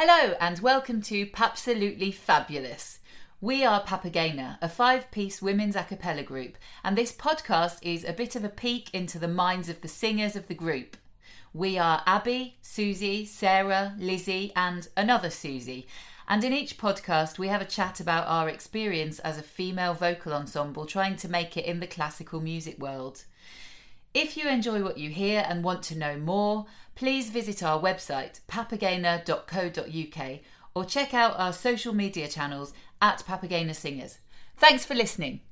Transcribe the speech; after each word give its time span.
Hello 0.00 0.36
and 0.40 0.60
welcome 0.60 1.02
to 1.02 1.26
Papsalutely 1.26 2.14
Fabulous. 2.14 3.00
We 3.40 3.64
are 3.64 3.82
Papagena, 3.82 4.56
a 4.62 4.68
five 4.68 5.10
piece 5.10 5.42
women's 5.42 5.74
a 5.74 5.82
cappella 5.82 6.22
group, 6.22 6.56
and 6.84 6.96
this 6.96 7.10
podcast 7.10 7.80
is 7.82 8.04
a 8.04 8.12
bit 8.12 8.36
of 8.36 8.44
a 8.44 8.48
peek 8.48 8.94
into 8.94 9.18
the 9.18 9.26
minds 9.26 9.68
of 9.68 9.80
the 9.80 9.88
singers 9.88 10.36
of 10.36 10.46
the 10.46 10.54
group. 10.54 10.96
We 11.52 11.78
are 11.78 12.04
Abby, 12.06 12.58
Susie, 12.62 13.24
Sarah, 13.24 13.96
Lizzie, 13.98 14.52
and 14.54 14.86
another 14.96 15.30
Susie. 15.30 15.88
And 16.28 16.44
in 16.44 16.52
each 16.52 16.78
podcast, 16.78 17.40
we 17.40 17.48
have 17.48 17.60
a 17.60 17.64
chat 17.64 17.98
about 17.98 18.28
our 18.28 18.48
experience 18.48 19.18
as 19.18 19.36
a 19.36 19.42
female 19.42 19.94
vocal 19.94 20.32
ensemble 20.32 20.86
trying 20.86 21.16
to 21.16 21.28
make 21.28 21.56
it 21.56 21.64
in 21.64 21.80
the 21.80 21.88
classical 21.88 22.40
music 22.40 22.78
world. 22.78 23.24
If 24.20 24.36
you 24.36 24.48
enjoy 24.48 24.82
what 24.82 24.98
you 24.98 25.10
hear 25.10 25.46
and 25.48 25.62
want 25.62 25.84
to 25.84 25.96
know 25.96 26.16
more, 26.16 26.66
please 26.96 27.30
visit 27.30 27.62
our 27.62 27.80
website 27.80 28.40
papagena.co.uk 28.48 30.40
or 30.74 30.84
check 30.84 31.14
out 31.14 31.38
our 31.38 31.52
social 31.52 31.94
media 31.94 32.26
channels 32.26 32.72
at 33.00 33.22
Papagena 33.24 33.76
Singers. 33.76 34.18
Thanks 34.56 34.84
for 34.84 34.96
listening. 34.96 35.42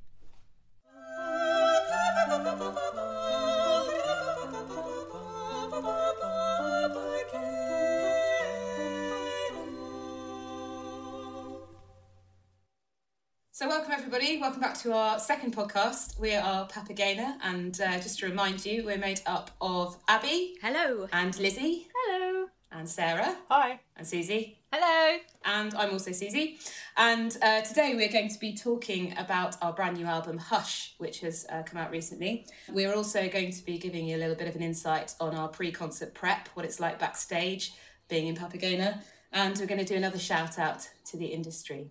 So, 13.57 13.67
welcome 13.67 13.91
everybody. 13.91 14.39
Welcome 14.39 14.61
back 14.61 14.77
to 14.81 14.93
our 14.93 15.17
second 15.17 15.55
podcast. 15.55 16.19
We 16.19 16.35
are 16.35 16.67
Papagena, 16.67 17.37
and 17.41 17.81
uh, 17.81 17.93
just 17.93 18.19
to 18.19 18.27
remind 18.27 18.63
you, 18.63 18.85
we're 18.85 18.99
made 18.99 19.21
up 19.25 19.49
of 19.59 19.97
Abby 20.07 20.57
Hello. 20.61 21.07
and 21.11 21.35
Lizzie 21.39 21.87
Hello. 21.91 22.49
and 22.71 22.87
Sarah 22.87 23.35
Hi. 23.49 23.79
and 23.95 24.05
Susie, 24.05 24.59
Hello. 24.71 25.17
and 25.45 25.73
I'm 25.73 25.89
also 25.89 26.11
Susie. 26.11 26.59
And 26.97 27.35
uh, 27.41 27.61
today 27.61 27.95
we're 27.95 28.11
going 28.11 28.29
to 28.29 28.39
be 28.39 28.53
talking 28.53 29.17
about 29.17 29.55
our 29.63 29.73
brand 29.73 29.97
new 29.97 30.05
album 30.05 30.37
Hush, 30.37 30.93
which 30.99 31.21
has 31.21 31.47
uh, 31.49 31.63
come 31.63 31.79
out 31.81 31.89
recently. 31.89 32.45
We're 32.69 32.93
also 32.93 33.27
going 33.27 33.49
to 33.53 33.65
be 33.65 33.79
giving 33.79 34.05
you 34.05 34.17
a 34.17 34.19
little 34.19 34.35
bit 34.35 34.47
of 34.47 34.55
an 34.55 34.61
insight 34.61 35.15
on 35.19 35.33
our 35.33 35.47
pre-concert 35.47 36.13
prep, 36.13 36.47
what 36.53 36.63
it's 36.63 36.79
like 36.79 36.99
backstage, 36.99 37.73
being 38.07 38.27
in 38.27 38.35
Papagena, 38.35 39.01
and 39.33 39.57
we're 39.57 39.65
going 39.65 39.79
to 39.79 39.83
do 39.83 39.95
another 39.95 40.19
shout 40.19 40.59
out 40.59 40.87
to 41.05 41.17
the 41.17 41.25
industry. 41.25 41.89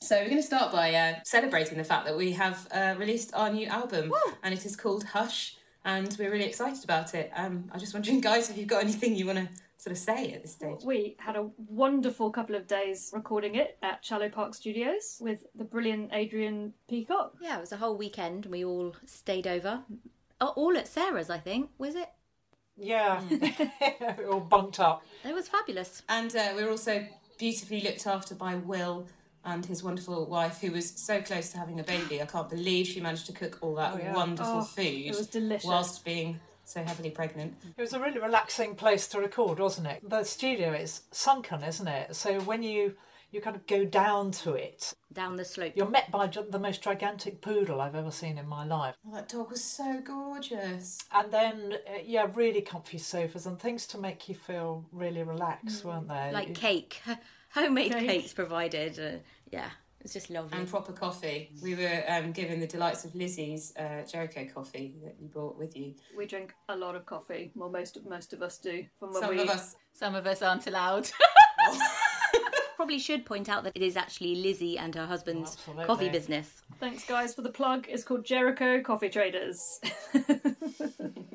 So 0.00 0.16
we're 0.16 0.28
going 0.28 0.36
to 0.36 0.42
start 0.42 0.70
by 0.70 0.94
uh, 0.94 1.14
celebrating 1.24 1.76
the 1.76 1.84
fact 1.84 2.06
that 2.06 2.16
we 2.16 2.32
have 2.32 2.68
uh, 2.70 2.94
released 2.96 3.34
our 3.34 3.50
new 3.50 3.66
album, 3.66 4.12
and 4.44 4.54
it 4.54 4.64
is 4.64 4.76
called 4.76 5.02
Hush, 5.02 5.56
and 5.84 6.14
we're 6.18 6.30
really 6.30 6.44
excited 6.44 6.84
about 6.84 7.14
it. 7.14 7.32
Um, 7.34 7.68
I'm 7.72 7.80
just 7.80 7.94
wondering, 7.94 8.20
guys, 8.20 8.48
if 8.48 8.56
you've 8.56 8.68
got 8.68 8.82
anything 8.82 9.16
you 9.16 9.26
want 9.26 9.38
to 9.38 9.48
sort 9.76 9.92
of 9.92 9.98
say 9.98 10.32
at 10.32 10.42
this 10.42 10.52
stage. 10.52 10.82
We 10.84 11.16
had 11.18 11.36
a 11.36 11.48
wonderful 11.68 12.30
couple 12.30 12.54
of 12.54 12.68
days 12.68 13.10
recording 13.12 13.56
it 13.56 13.76
at 13.82 14.02
Challow 14.02 14.28
Park 14.28 14.54
Studios 14.54 15.18
with 15.20 15.44
the 15.54 15.64
brilliant 15.64 16.10
Adrian 16.12 16.74
Peacock. 16.88 17.34
Yeah, 17.40 17.58
it 17.58 17.60
was 17.60 17.72
a 17.72 17.76
whole 17.76 17.96
weekend. 17.96 18.44
And 18.44 18.52
we 18.52 18.64
all 18.64 18.94
stayed 19.06 19.46
over. 19.46 19.82
All 20.40 20.76
at 20.76 20.88
Sarah's, 20.88 21.30
I 21.30 21.38
think. 21.38 21.70
Was 21.78 21.94
it? 21.94 22.08
Yeah. 22.76 23.22
We're 24.18 24.28
all 24.32 24.40
bunked 24.40 24.80
up. 24.80 25.04
It 25.24 25.34
was 25.34 25.48
fabulous. 25.48 26.02
And 26.08 26.34
uh, 26.34 26.52
we're 26.54 26.70
also 26.70 27.06
beautifully 27.38 27.80
looked 27.80 28.06
after 28.06 28.34
by 28.34 28.56
Will 28.56 29.06
and 29.44 29.64
his 29.64 29.82
wonderful 29.82 30.26
wife, 30.26 30.60
who 30.60 30.70
was 30.72 30.90
so 30.90 31.20
close 31.22 31.50
to 31.50 31.58
having 31.58 31.80
a 31.80 31.84
baby. 31.84 32.20
I 32.20 32.26
can't 32.26 32.48
believe 32.50 32.86
she 32.86 33.00
managed 33.00 33.26
to 33.26 33.32
cook 33.32 33.58
all 33.60 33.74
that 33.76 33.94
Oh, 33.94 33.98
yeah. 33.98 34.14
wonderful 34.14 34.58
Oh, 34.58 34.62
food 34.62 34.84
it 35.06 35.16
was 35.16 35.26
delicious. 35.26 35.64
whilst 35.66 36.04
being 36.04 36.40
so 36.64 36.82
heavily 36.82 37.10
pregnant. 37.10 37.54
It 37.76 37.80
was 37.80 37.94
a 37.94 38.00
really 38.00 38.18
relaxing 38.18 38.74
place 38.74 39.08
to 39.08 39.20
record, 39.20 39.58
wasn't 39.58 39.86
it? 39.86 40.00
The 40.08 40.24
studio 40.24 40.72
is 40.72 41.02
sunken, 41.12 41.62
isn't 41.62 41.88
it? 41.88 42.14
So 42.14 42.40
when 42.40 42.62
you 42.62 42.94
you 43.30 43.42
kind 43.42 43.54
of 43.56 43.66
go 43.66 43.84
down 43.84 44.30
to 44.30 44.54
it, 44.54 44.94
Down 45.12 45.36
the 45.36 45.44
slope. 45.44 45.74
you're 45.76 45.86
met 45.90 46.10
by 46.10 46.28
the 46.28 46.58
most 46.58 46.80
gigantic 46.82 47.42
poodle 47.42 47.78
I've 47.78 47.94
ever 47.94 48.10
seen 48.10 48.38
in 48.38 48.48
my 48.48 48.64
life. 48.64 48.94
Oh, 49.06 49.14
that 49.14 49.28
dog 49.28 49.50
was 49.50 49.62
so 49.62 50.00
gorgeous. 50.02 50.98
And 51.12 51.30
then, 51.30 51.74
uh, 51.86 51.98
yeah, 52.02 52.26
really 52.34 52.62
comfy 52.62 52.96
sofas 52.96 53.44
and 53.44 53.58
things 53.60 53.86
to 53.88 53.98
make 53.98 54.30
you 54.30 54.34
feel 54.34 54.86
really 54.92 55.22
relaxed, 55.22 55.84
weren't 55.84 56.08
they? 56.08 56.30
like 56.32 56.48
You- 56.48 56.54
cake. 56.54 57.02
Homemade 57.50 57.92
Cake. 57.92 58.08
cakes 58.08 58.32
provided. 58.32 58.98
Uh, 58.98 59.18
yeah, 59.50 59.70
it's 60.00 60.12
just 60.12 60.30
lovely. 60.30 60.58
And 60.58 60.68
proper 60.68 60.92
coffee. 60.92 61.50
We 61.62 61.74
were 61.74 62.02
um, 62.08 62.32
given 62.32 62.60
the 62.60 62.66
delights 62.66 63.04
of 63.04 63.14
Lizzie's 63.14 63.72
uh, 63.76 64.02
Jericho 64.10 64.46
coffee 64.52 64.94
that 65.04 65.16
you 65.20 65.28
brought 65.28 65.58
with 65.58 65.76
you. 65.76 65.94
We 66.16 66.26
drink 66.26 66.54
a 66.68 66.76
lot 66.76 66.94
of 66.94 67.06
coffee. 67.06 67.50
Well, 67.54 67.70
most 67.70 67.96
of 67.96 68.06
most 68.06 68.32
of 68.32 68.42
us 68.42 68.58
do. 68.58 68.84
From 68.98 69.12
when 69.12 69.22
Some 69.22 69.36
we, 69.36 69.42
of 69.42 69.48
us. 69.48 69.76
Some 69.94 70.14
of 70.14 70.26
us 70.26 70.42
aren't 70.42 70.66
allowed. 70.66 71.10
Probably 72.78 73.00
should 73.00 73.26
point 73.26 73.48
out 73.48 73.64
that 73.64 73.72
it 73.74 73.82
is 73.82 73.96
actually 73.96 74.36
Lizzie 74.36 74.78
and 74.78 74.94
her 74.94 75.04
husband's 75.04 75.54
Absolutely. 75.54 75.84
coffee 75.84 76.08
business. 76.10 76.62
Thanks, 76.78 77.04
guys, 77.04 77.34
for 77.34 77.42
the 77.42 77.50
plug. 77.50 77.86
It's 77.88 78.04
called 78.04 78.24
Jericho 78.24 78.80
Coffee 78.82 79.08
Traders. 79.08 79.80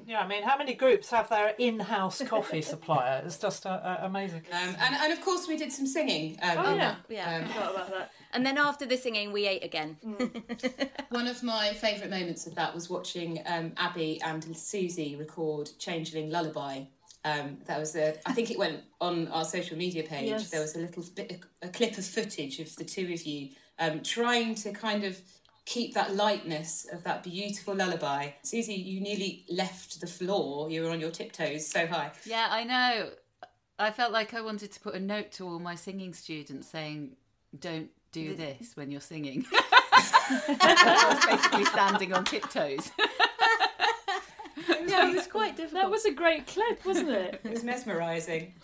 yeah, 0.08 0.22
I 0.22 0.26
mean, 0.26 0.44
how 0.44 0.58
many 0.58 0.74
groups 0.74 1.10
have 1.10 1.28
their 1.28 1.54
in-house 1.58 2.22
coffee 2.30 2.62
supplier? 2.74 3.24
It's 3.26 3.38
just 3.38 3.66
uh, 3.66 3.72
uh, 3.72 3.98
amazing. 4.04 4.44
Um, 4.54 4.74
and, 4.80 4.96
and 4.96 5.12
of 5.12 5.20
course, 5.20 5.46
we 5.46 5.58
did 5.58 5.74
some 5.74 5.86
singing. 5.86 6.40
Um, 6.42 6.58
Oh 6.60 6.76
yeah, 6.76 6.78
that. 6.78 6.98
Yeah. 7.10 7.36
Um, 7.36 7.48
forgot 7.50 7.72
about 7.76 7.92
that. 7.92 8.12
And 8.32 8.46
then 8.46 8.58
after 8.58 8.86
the 8.86 8.96
singing, 8.96 9.34
we 9.34 9.46
ate 9.46 9.66
again. 9.66 9.98
One 11.10 11.28
of 11.28 11.44
my 11.44 11.74
favourite 11.74 12.10
moments 12.10 12.48
of 12.48 12.56
that 12.56 12.74
was 12.74 12.90
watching 12.90 13.44
um, 13.48 13.74
Abby 13.76 14.22
and 14.22 14.56
Susie 14.56 15.18
record 15.18 15.72
Changeling 15.78 16.30
Lullaby. 16.30 16.84
Um, 17.26 17.58
that 17.66 17.80
was 17.80 17.96
a, 17.96 18.16
I 18.26 18.34
think 18.34 18.52
it 18.52 18.58
went 18.60 18.82
on 19.00 19.28
our 19.30 19.46
social 19.46 19.78
media 19.78 20.04
page. 20.04 20.30
Yes. 20.30 20.50
There 20.50 20.62
was 20.62 20.76
a 20.76 20.80
little 20.80 21.04
bit, 21.16 21.42
a 21.62 21.70
clip 21.70 21.98
of 21.98 22.06
footage 22.06 22.60
of 22.60 22.76
the 22.76 22.84
two 22.84 23.12
of 23.14 23.24
you 23.24 23.50
um, 23.80 24.02
trying 24.04 24.56
to 24.56 24.72
kind 24.72 25.04
of 25.04 25.20
keep 25.66 25.94
that 25.94 26.16
lightness 26.16 26.86
of 26.92 27.04
that 27.04 27.24
beautiful 27.24 27.74
lullaby. 27.76 28.32
Susie, 28.44 28.74
you 28.74 29.00
nearly 29.00 29.46
left 29.50 30.02
the 30.02 30.08
floor. 30.08 30.70
You 30.70 30.84
were 30.84 30.90
on 30.90 31.00
your 31.00 31.12
tiptoes 31.12 31.66
so 31.66 31.88
high. 31.88 32.12
yeah, 32.26 32.48
I 32.52 32.64
know. 32.64 33.10
I 33.80 33.92
felt 33.92 34.12
like 34.12 34.34
I 34.34 34.42
wanted 34.42 34.72
to 34.74 34.80
put 34.80 34.94
a 34.94 35.00
note 35.00 35.32
to 35.34 35.48
all 35.48 35.60
my 35.60 35.76
singing 35.76 36.14
students 36.14 36.68
saying, 36.68 37.16
don't 37.58 37.90
do 38.12 38.36
this 38.36 38.76
when 38.76 38.92
you're 38.92 39.02
singing. 39.02 39.46
I 39.52 41.16
was 41.16 41.26
basically 41.36 41.66
standing 41.66 42.14
on 42.14 42.24
tiptoes. 42.26 42.92
yeah, 44.88 45.10
it 45.10 45.16
was 45.16 45.28
quite 45.28 45.56
difficult. 45.56 45.84
That 45.84 45.92
was 45.92 46.06
a 46.06 46.12
great 46.12 46.48
clip, 46.48 46.86
wasn't 46.86 47.10
it? 47.10 47.42
It 47.44 47.52
was 47.52 47.64
mesmerising. 47.64 48.54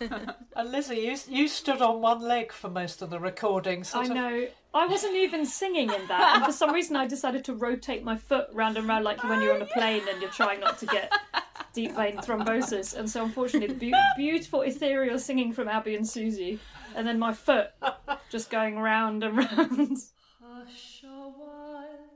And 0.56 0.72
Lizzie, 0.72 0.96
you, 0.96 1.16
you 1.28 1.48
stood 1.48 1.80
on 1.80 2.00
one 2.00 2.20
leg 2.20 2.52
for 2.52 2.68
most 2.68 3.02
of 3.02 3.10
the 3.10 3.18
recording. 3.18 3.84
I 3.94 4.02
of- 4.02 4.10
know. 4.10 4.46
I 4.72 4.86
wasn't 4.86 5.16
even 5.16 5.46
singing 5.46 5.90
in 5.90 6.06
that, 6.06 6.36
and 6.36 6.44
for 6.44 6.52
some 6.52 6.72
reason, 6.72 6.94
I 6.94 7.06
decided 7.06 7.44
to 7.46 7.54
rotate 7.54 8.04
my 8.04 8.16
foot 8.16 8.48
round 8.52 8.76
and 8.76 8.86
round 8.86 9.04
like 9.04 9.24
when 9.24 9.42
you're 9.42 9.54
on 9.54 9.62
a 9.62 9.66
plane 9.66 10.02
and 10.08 10.20
you're 10.22 10.30
trying 10.30 10.60
not 10.60 10.78
to 10.78 10.86
get 10.86 11.12
deep 11.72 11.96
vein 11.96 12.18
thrombosis. 12.18 12.96
And 12.96 13.10
so, 13.10 13.24
unfortunately, 13.24 13.74
the 13.74 13.92
beautiful 14.16 14.62
ethereal 14.62 15.18
singing 15.18 15.52
from 15.52 15.66
Abby 15.66 15.96
and 15.96 16.08
Susie, 16.08 16.60
and 16.94 17.04
then 17.06 17.18
my 17.18 17.32
foot 17.32 17.70
just 18.30 18.48
going 18.50 18.78
round 18.78 19.24
and 19.24 19.38
round. 19.38 19.98
Hush 20.40 21.02
a 21.04 21.08
while, 21.08 22.06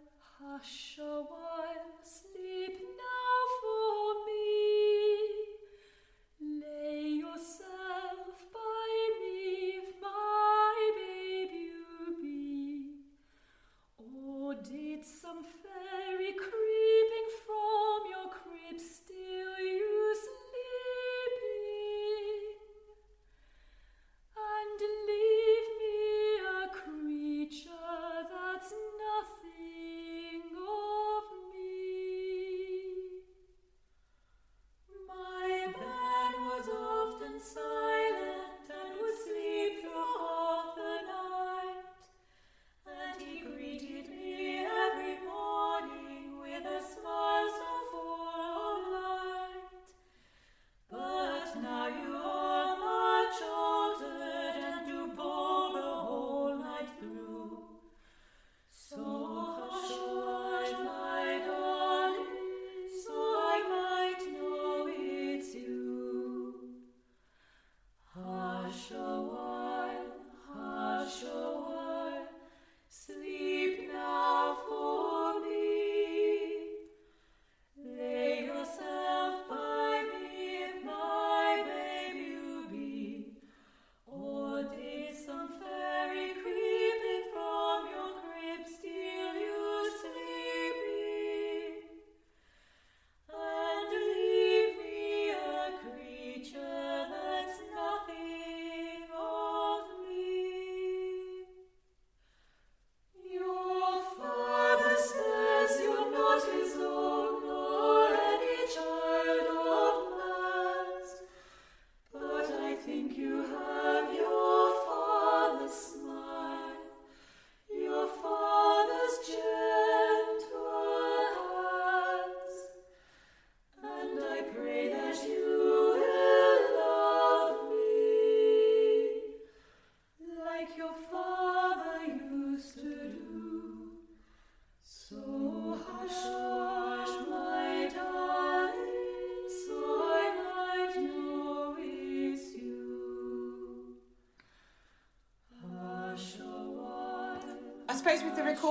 hush 0.40 0.98
a 1.00 1.22
while, 1.22 1.94
sleep 2.04 2.78
now 2.96 3.23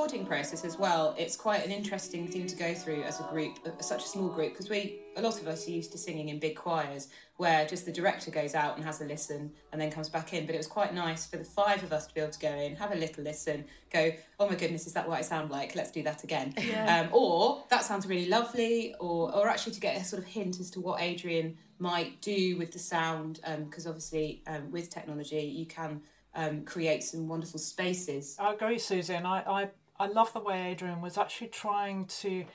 recording 0.03 0.25
process 0.25 0.65
as 0.65 0.77
well, 0.77 1.15
it's 1.17 1.37
quite 1.37 1.65
an 1.65 1.71
interesting 1.71 2.27
thing 2.27 2.45
to 2.45 2.57
go 2.57 2.73
through 2.73 3.03
as 3.03 3.21
a 3.21 3.23
group, 3.23 3.57
uh, 3.65 3.69
such 3.81 4.03
a 4.03 4.07
small 4.07 4.27
group, 4.27 4.51
because 4.51 4.69
we, 4.69 4.99
a 5.15 5.21
lot 5.21 5.39
of 5.39 5.47
us 5.47 5.65
are 5.65 5.71
used 5.71 5.93
to 5.93 5.97
singing 5.97 6.27
in 6.27 6.39
big 6.39 6.57
choirs 6.57 7.07
where 7.37 7.65
just 7.65 7.85
the 7.85 7.91
director 7.91 8.29
goes 8.29 8.53
out 8.53 8.75
and 8.75 8.83
has 8.83 8.99
a 8.99 9.05
listen 9.05 9.49
and 9.71 9.79
then 9.79 9.89
comes 9.89 10.09
back 10.09 10.33
in. 10.33 10.45
But 10.45 10.55
it 10.55 10.57
was 10.57 10.67
quite 10.67 10.93
nice 10.93 11.25
for 11.25 11.37
the 11.37 11.45
five 11.45 11.83
of 11.83 11.93
us 11.93 12.05
to 12.07 12.13
be 12.13 12.19
able 12.19 12.33
to 12.33 12.39
go 12.39 12.49
in, 12.49 12.75
have 12.75 12.91
a 12.91 12.95
little 12.95 13.23
listen, 13.23 13.63
go, 13.93 14.11
oh 14.41 14.49
my 14.49 14.55
goodness, 14.55 14.87
is 14.87 14.91
that 14.91 15.07
what 15.07 15.19
I 15.19 15.21
sound 15.21 15.51
like? 15.51 15.73
Let's 15.73 15.91
do 15.91 16.03
that 16.03 16.25
again. 16.25 16.53
Yeah. 16.57 16.99
Um, 16.99 17.09
or 17.13 17.63
that 17.69 17.85
sounds 17.85 18.05
really 18.05 18.27
lovely, 18.27 18.95
or, 18.99 19.33
or 19.33 19.47
actually 19.47 19.71
to 19.71 19.79
get 19.79 19.95
a 19.95 20.03
sort 20.03 20.21
of 20.21 20.27
hint 20.27 20.59
as 20.59 20.69
to 20.71 20.81
what 20.81 21.01
Adrian 21.01 21.55
might 21.79 22.21
do 22.21 22.57
with 22.57 22.73
the 22.73 22.79
sound, 22.79 23.39
because 23.63 23.87
obviously 23.87 24.43
um, 24.47 24.69
with 24.69 24.89
technology 24.89 25.43
you 25.43 25.65
can 25.65 26.01
um, 26.35 26.65
create 26.65 27.03
some 27.03 27.29
wonderful 27.29 27.59
spaces. 27.59 28.35
I 28.37 28.53
agree, 28.53 28.79
Susie, 28.79 29.13
and 29.13 29.25
I, 29.25 29.43
I, 29.47 29.69
I 30.03 30.07
love 30.07 30.33
the 30.33 30.41
way 30.41 30.67
Adrian 30.67 31.01
was 31.01 31.17
actually 31.17 31.47
trying 31.47 32.07
to 32.21 32.45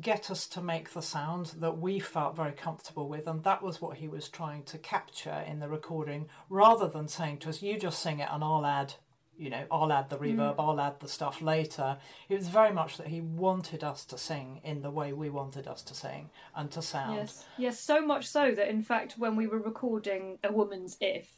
get 0.00 0.30
us 0.30 0.46
to 0.46 0.62
make 0.62 0.92
the 0.92 1.02
sound 1.02 1.46
that 1.58 1.78
we 1.78 1.98
felt 1.98 2.36
very 2.36 2.52
comfortable 2.52 3.08
with, 3.08 3.26
and 3.26 3.42
that 3.42 3.60
was 3.60 3.82
what 3.82 3.96
he 3.96 4.06
was 4.06 4.28
trying 4.28 4.62
to 4.64 4.78
capture 4.78 5.42
in 5.48 5.58
the 5.58 5.68
recording, 5.68 6.28
rather 6.48 6.86
than 6.86 7.08
saying 7.08 7.38
to 7.38 7.48
us, 7.48 7.60
"You 7.60 7.76
just 7.76 7.98
sing 7.98 8.20
it, 8.20 8.28
and 8.30 8.44
I'll 8.44 8.64
add." 8.64 8.94
You 9.36 9.50
know, 9.50 9.66
I'll 9.70 9.92
add 9.92 10.08
the 10.08 10.16
reverb, 10.16 10.56
mm. 10.56 10.60
I'll 10.60 10.80
add 10.80 11.00
the 11.00 11.08
stuff 11.08 11.42
later. 11.42 11.98
It 12.28 12.36
was 12.36 12.48
very 12.48 12.72
much 12.72 12.96
that 12.98 13.08
he 13.08 13.20
wanted 13.20 13.84
us 13.84 14.06
to 14.06 14.16
sing 14.16 14.62
in 14.64 14.80
the 14.80 14.90
way 14.90 15.12
we 15.12 15.28
wanted 15.28 15.66
us 15.66 15.82
to 15.82 15.94
sing 15.94 16.30
and 16.54 16.70
to 16.70 16.80
sound. 16.80 17.16
Yes, 17.16 17.44
yes, 17.58 17.80
so 17.80 18.00
much 18.00 18.28
so 18.28 18.52
that 18.52 18.68
in 18.68 18.82
fact, 18.82 19.18
when 19.18 19.34
we 19.36 19.46
were 19.46 19.58
recording 19.58 20.38
A 20.42 20.50
Woman's 20.52 20.96
If, 21.00 21.36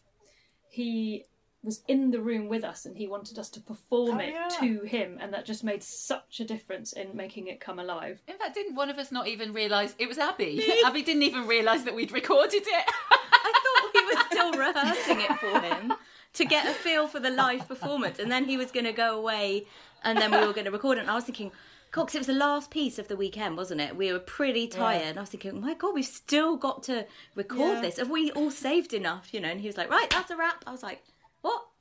he 0.68 1.24
was 1.62 1.82
in 1.88 2.10
the 2.12 2.20
room 2.20 2.48
with 2.48 2.62
us 2.62 2.86
and 2.86 2.96
he 2.96 3.06
wanted 3.08 3.38
us 3.38 3.48
to 3.50 3.60
perform 3.60 4.16
Oh, 4.18 4.20
it 4.20 4.30
yeah. 4.32 4.48
to 4.60 4.80
him, 4.82 5.18
and 5.20 5.32
that 5.34 5.44
just 5.44 5.64
made 5.64 5.82
such 5.82 6.38
a 6.40 6.44
difference 6.44 6.92
in 6.92 7.16
making 7.16 7.48
it 7.48 7.60
come 7.60 7.78
alive. 7.78 8.20
In 8.28 8.38
fact, 8.38 8.54
didn't 8.54 8.76
one 8.76 8.90
of 8.90 8.98
us 8.98 9.10
not 9.10 9.26
even 9.28 9.52
realise 9.52 9.94
it 9.98 10.08
was 10.08 10.18
Abby? 10.18 10.64
Abby 10.86 11.02
didn't 11.02 11.24
even 11.24 11.46
realise 11.46 11.82
that 11.82 11.94
we'd 11.94 12.12
recorded 12.12 12.62
it. 12.64 12.84
I 13.32 13.52
thought 13.64 13.94
we 13.94 14.14
were 14.14 14.22
still 14.30 14.52
rehearsing 14.52 15.20
it 15.20 15.38
for 15.38 15.60
him 15.60 15.92
to 16.34 16.44
get 16.44 16.66
a 16.66 16.72
feel 16.74 17.08
for 17.08 17.18
the 17.20 17.30
live 17.30 17.66
performance, 17.66 18.18
and 18.18 18.30
then 18.30 18.44
he 18.44 18.56
was 18.56 18.70
going 18.70 18.86
to 18.86 18.92
go 18.92 19.18
away, 19.18 19.66
and 20.04 20.16
then 20.18 20.30
we 20.30 20.38
were 20.46 20.52
going 20.52 20.66
to 20.66 20.70
record 20.70 20.98
it. 20.98 21.02
And 21.02 21.10
I 21.10 21.14
was 21.16 21.24
thinking, 21.24 21.50
Cox, 21.90 22.14
it 22.14 22.18
was 22.18 22.26
the 22.28 22.34
last 22.34 22.70
piece 22.70 22.98
of 22.98 23.08
the 23.08 23.16
weekend, 23.16 23.56
wasn't 23.56 23.80
it? 23.80 23.96
We 23.96 24.12
were 24.12 24.18
pretty 24.20 24.68
tired, 24.68 25.02
and 25.08 25.18
I 25.18 25.22
was 25.22 25.30
thinking, 25.30 25.52
oh 25.52 25.60
my 25.60 25.74
God, 25.74 25.94
we've 25.94 26.04
still 26.04 26.56
got 26.56 26.82
to 26.84 27.06
record 27.34 27.76
Yeah. 27.76 27.80
this. 27.80 27.96
Have 27.98 28.10
we 28.10 28.30
all 28.32 28.50
saved 28.50 28.92
enough? 28.94 29.32
You 29.32 29.40
know? 29.40 29.48
And 29.48 29.60
he 29.60 29.66
was 29.66 29.76
like, 29.76 29.90
right, 29.90 30.08
that's 30.10 30.30
a 30.30 30.36
wrap. 30.36 30.62
I 30.66 30.70
was 30.70 30.82
like, 30.82 31.02
what? 31.02 31.17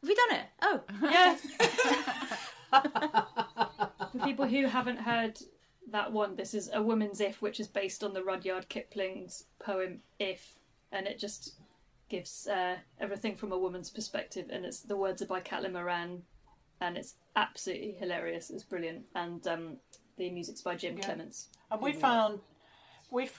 Have 0.02 0.10
we 0.10 0.16
done 0.16 0.40
it? 0.40 0.46
Oh, 0.62 0.82
Yeah. 1.12 1.36
For 4.12 4.20
people 4.20 4.46
who 4.48 4.66
haven't 4.68 4.98
heard 4.98 5.40
that 5.92 6.12
one, 6.12 6.36
this 6.36 6.54
is 6.54 6.70
A 6.74 6.82
Woman's 6.82 7.22
If, 7.22 7.42
which 7.42 7.60
is 7.60 7.68
based 7.68 8.04
on 8.04 8.14
the 8.14 8.24
Rudyard 8.24 8.70
Kipling's 8.70 9.46
poem 9.60 10.02
If, 10.20 10.60
and 10.92 11.08
it 11.08 11.18
just 11.20 11.56
gives 12.10 12.48
uh, 12.48 12.78
everything 13.00 13.36
from 13.36 13.52
a 13.52 13.58
woman's 13.58 13.90
perspective. 13.90 14.48
And 14.50 14.66
it's 14.66 14.82
the 14.82 14.96
words 14.98 15.22
are 15.22 15.28
by 15.28 15.42
Caitlin 15.42 15.74
Moran, 15.74 16.24
and 16.80 16.98
it's 16.98 17.16
absolutely 17.36 17.96
hilarious. 18.00 18.50
It's 18.50 18.64
brilliant, 18.64 19.06
and 19.16 19.46
um, 19.48 19.78
the 20.18 20.30
music's 20.30 20.62
by 20.62 20.76
Jim 20.76 20.98
Clements. 20.98 21.48
And 21.72 21.82
we 21.82 21.94
found 21.94 22.40
we 23.09 23.30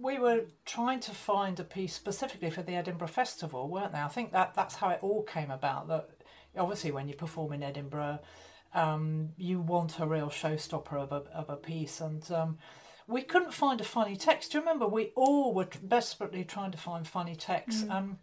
we 0.00 0.18
were 0.18 0.46
trying 0.64 1.00
to 1.00 1.12
find 1.12 1.58
a 1.60 1.64
piece 1.64 1.94
specifically 1.94 2.50
for 2.50 2.62
the 2.62 2.74
Edinburgh 2.74 3.08
Festival, 3.08 3.68
weren't 3.68 3.92
they? 3.92 4.00
I 4.00 4.08
think 4.08 4.32
that 4.32 4.54
that's 4.54 4.76
how 4.76 4.90
it 4.90 4.98
all 5.02 5.22
came 5.22 5.50
about. 5.50 5.88
That 5.88 6.10
obviously 6.56 6.90
when 6.90 7.08
you 7.08 7.14
perform 7.14 7.52
in 7.52 7.62
Edinburgh, 7.62 8.20
um, 8.74 9.30
you 9.36 9.60
want 9.60 10.00
a 10.00 10.06
real 10.06 10.28
showstopper 10.28 10.94
of 10.94 11.12
a 11.12 11.24
of 11.32 11.48
a 11.50 11.56
piece, 11.56 12.00
and 12.00 12.28
um, 12.32 12.58
we 13.06 13.22
couldn't 13.22 13.54
find 13.54 13.80
a 13.80 13.84
funny 13.84 14.16
text. 14.16 14.52
Do 14.52 14.58
you 14.58 14.62
remember? 14.62 14.86
We 14.86 15.12
all 15.14 15.54
were 15.54 15.68
desperately 15.86 16.44
trying 16.44 16.72
to 16.72 16.78
find 16.78 17.06
funny 17.06 17.36
text. 17.36 17.88
Um, 17.88 18.18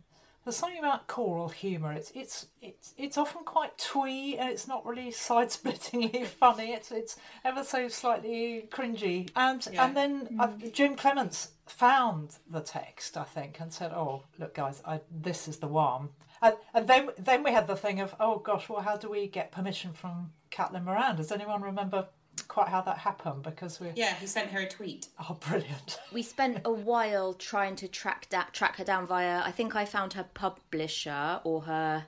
there's 0.49 0.57
something 0.57 0.79
about 0.79 1.05
choral 1.05 1.49
humour. 1.49 1.93
It's 1.93 2.11
it's 2.15 2.47
it's 2.59 2.95
it's 2.97 3.19
often 3.19 3.43
quite 3.43 3.77
twee 3.77 4.35
and 4.35 4.49
it's 4.49 4.67
not 4.67 4.83
really 4.83 5.11
side-splittingly 5.27 6.25
funny. 6.25 6.71
It's 6.71 6.91
it's 6.91 7.17
ever 7.45 7.63
so 7.63 7.87
slightly 7.87 8.67
cringy. 8.71 9.29
And 9.35 9.67
and 9.77 9.95
then 9.95 10.37
uh, 10.39 10.47
Jim 10.73 10.95
Clements 10.95 11.49
found 11.67 12.37
the 12.49 12.61
text, 12.61 13.15
I 13.15 13.25
think, 13.25 13.59
and 13.59 13.71
said, 13.71 13.91
"Oh, 13.91 14.23
look, 14.39 14.55
guys, 14.55 14.81
I, 14.85 15.01
this 15.11 15.47
is 15.47 15.57
the 15.57 15.67
one." 15.67 16.09
And, 16.41 16.55
and 16.73 16.87
then 16.87 17.09
then 17.19 17.43
we 17.43 17.51
had 17.51 17.67
the 17.67 17.75
thing 17.75 17.99
of, 17.99 18.15
"Oh 18.19 18.39
gosh, 18.39 18.69
well, 18.69 18.81
how 18.81 18.97
do 18.97 19.07
we 19.07 19.27
get 19.27 19.51
permission 19.51 19.93
from 19.93 20.31
Caitlin 20.49 20.83
Moran?" 20.83 21.17
Does 21.17 21.31
anyone 21.31 21.61
remember 21.61 22.07
quite 22.41 22.67
how 22.69 22.81
that 22.81 22.97
happened? 22.99 23.43
Because 23.43 23.79
we 23.79 23.91
Yeah, 23.95 24.13
he 24.15 24.27
sent 24.27 24.49
her 24.51 24.59
a 24.59 24.67
tweet. 24.69 25.07
oh, 25.19 25.37
brilliant. 25.47 25.99
we 26.13 26.21
spent 26.21 26.61
a 26.65 26.71
while 26.71 27.33
trying 27.33 27.75
to 27.77 27.87
track 27.87 28.27
da- 28.29 28.49
track 28.53 28.77
her 28.77 28.83
down 28.83 29.05
via. 29.07 29.41
I 29.43 29.51
think 29.51 29.75
I 29.75 29.85
found 29.85 30.13
her 30.13 30.25
publisher 30.33 31.41
or 31.43 31.61
her 31.63 32.05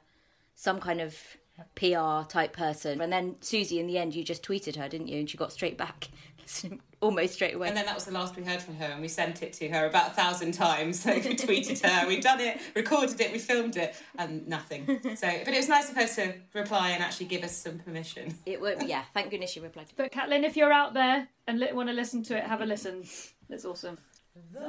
some 0.55 0.79
kind 0.79 1.01
of 1.01 1.17
PR 1.75 2.27
type 2.27 2.53
person, 2.53 3.01
and 3.01 3.11
then 3.11 3.35
Susie. 3.41 3.79
In 3.79 3.87
the 3.87 3.97
end, 3.97 4.15
you 4.15 4.23
just 4.23 4.43
tweeted 4.43 4.75
her, 4.75 4.87
didn't 4.89 5.07
you? 5.07 5.19
And 5.19 5.29
she 5.29 5.37
got 5.37 5.51
straight 5.51 5.77
back, 5.77 6.09
almost 7.01 7.33
straight 7.33 7.55
away. 7.55 7.67
And 7.67 7.75
then 7.75 7.85
that 7.85 7.95
was 7.95 8.05
the 8.05 8.11
last 8.11 8.35
we 8.35 8.43
heard 8.43 8.61
from 8.61 8.75
her, 8.75 8.85
and 8.85 9.01
we 9.01 9.07
sent 9.07 9.41
it 9.43 9.53
to 9.53 9.69
her 9.69 9.87
about 9.87 10.11
a 10.11 10.13
thousand 10.13 10.53
times. 10.53 11.01
So 11.11 11.13
we 11.13 11.35
tweeted 11.35 11.81
her, 11.81 12.07
we've 12.07 12.21
done 12.21 12.39
it, 12.39 12.59
recorded 12.75 13.19
it, 13.19 13.31
we 13.31 13.39
filmed 13.39 13.75
it, 13.75 13.95
and 14.19 14.47
nothing. 14.47 14.85
So, 15.15 15.27
but 15.43 15.53
it 15.53 15.57
was 15.57 15.67
nice 15.67 15.89
of 15.89 15.95
her 15.95 16.07
to 16.07 16.33
reply 16.53 16.91
and 16.91 17.01
actually 17.03 17.25
give 17.25 17.43
us 17.43 17.55
some 17.55 17.79
permission. 17.79 18.35
It 18.45 18.61
was 18.61 18.83
yeah. 18.85 19.03
Thank 19.13 19.31
goodness 19.31 19.51
she 19.51 19.59
replied. 19.59 19.87
But 19.95 20.11
Caitlin, 20.11 20.43
if 20.43 20.55
you're 20.55 20.71
out 20.71 20.93
there 20.93 21.27
and 21.47 21.59
li- 21.59 21.71
want 21.73 21.89
to 21.89 21.95
listen 21.95 22.21
to 22.23 22.37
it, 22.37 22.43
have 22.43 22.61
a 22.61 22.65
listen. 22.65 23.03
It's 23.49 23.65
awesome. 23.65 23.97
If 24.35 24.61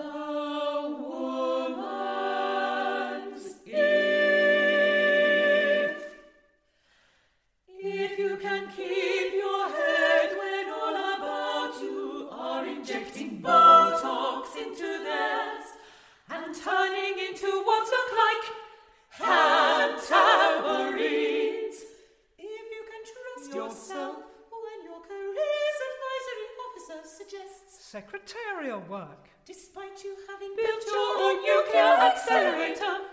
work. 28.92 29.24
despite 29.46 30.04
you 30.04 30.14
having 30.28 30.52
built 30.54 30.84
your 30.86 31.08
own 31.24 31.36
nuclear 31.40 31.92
accelerator 32.08 32.84
during 32.84 33.11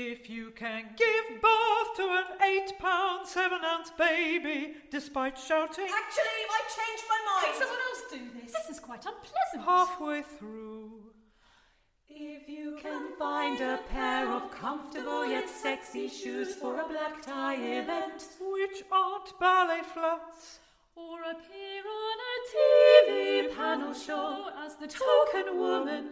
If 0.00 0.30
you 0.30 0.52
can 0.54 0.84
give 0.96 1.42
birth 1.42 1.96
to 1.96 2.02
an 2.04 2.40
eight 2.48 2.78
pound, 2.78 3.26
seven 3.26 3.58
ounce 3.64 3.90
baby 3.98 4.74
despite 4.92 5.36
shouting 5.36 5.88
Actually, 5.92 6.42
I've 6.54 6.70
changed 6.78 7.04
my 7.08 7.20
mind. 7.26 7.44
Can 7.46 7.54
someone 7.58 7.78
else 7.88 8.02
do 8.12 8.40
this? 8.40 8.52
This 8.52 8.76
is 8.76 8.78
quite 8.78 9.04
unpleasant. 9.04 9.64
halfway 9.64 10.22
through. 10.22 10.92
If 12.08 12.48
you 12.48 12.78
can 12.80 13.08
find 13.18 13.60
a 13.60 13.80
pair 13.90 14.30
of 14.30 14.52
comfortable 14.52 15.26
yet 15.26 15.48
sexy 15.48 16.08
shoes 16.08 16.54
for 16.54 16.78
a 16.80 16.86
black 16.86 17.20
tie 17.20 17.56
event, 17.56 18.22
Which 18.40 18.84
aren't 18.92 19.36
ballet 19.40 19.82
flats. 19.82 20.60
or 20.94 21.22
appear 21.22 21.82
on 22.04 22.18
a 22.34 22.36
TV 22.54 23.56
panel 23.56 23.92
show 23.94 24.48
as 24.64 24.76
the 24.76 24.86
token 24.86 25.58
woman, 25.58 26.10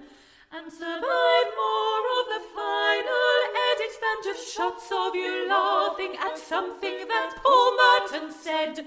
and 0.52 0.72
survive 0.72 1.48
more 1.64 2.04
of 2.18 2.24
the 2.34 2.42
final 2.54 3.26
edit 3.44 3.55
than 4.02 4.24
just 4.24 4.54
shots 4.54 4.90
of 4.92 5.14
you 5.14 5.48
laughing 5.48 6.14
at 6.16 6.38
something 6.38 7.08
that 7.08 7.36
Paul 7.42 7.76
Merton 7.80 8.32
said. 8.32 8.86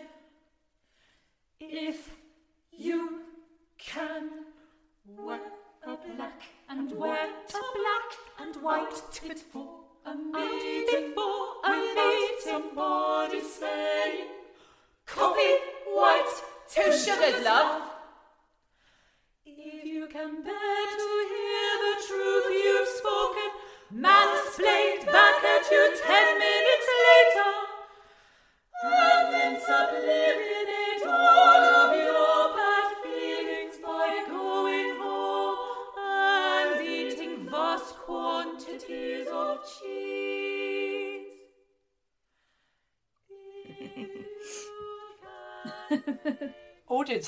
If 1.60 2.16
you 2.72 3.22
can 3.78 4.30
wear 5.06 5.40
a 5.84 5.98
black 6.16 6.42
and 6.70 6.92
wear 6.92 7.30
a 7.30 7.64
black 7.78 8.10
and 8.40 8.56
white 8.64 9.02
tit 9.12 9.40
for 9.40 9.68
a 10.06 10.16
meeting 10.16 11.14
for 11.14 11.70
a 11.70 11.72
meeting, 11.72 12.38
somebody 12.44 13.42
saying 13.42 14.28
coffee 15.06 15.58
white 15.88 16.44
Two 16.72 16.92
sugars, 16.92 17.44
love. 17.44 17.89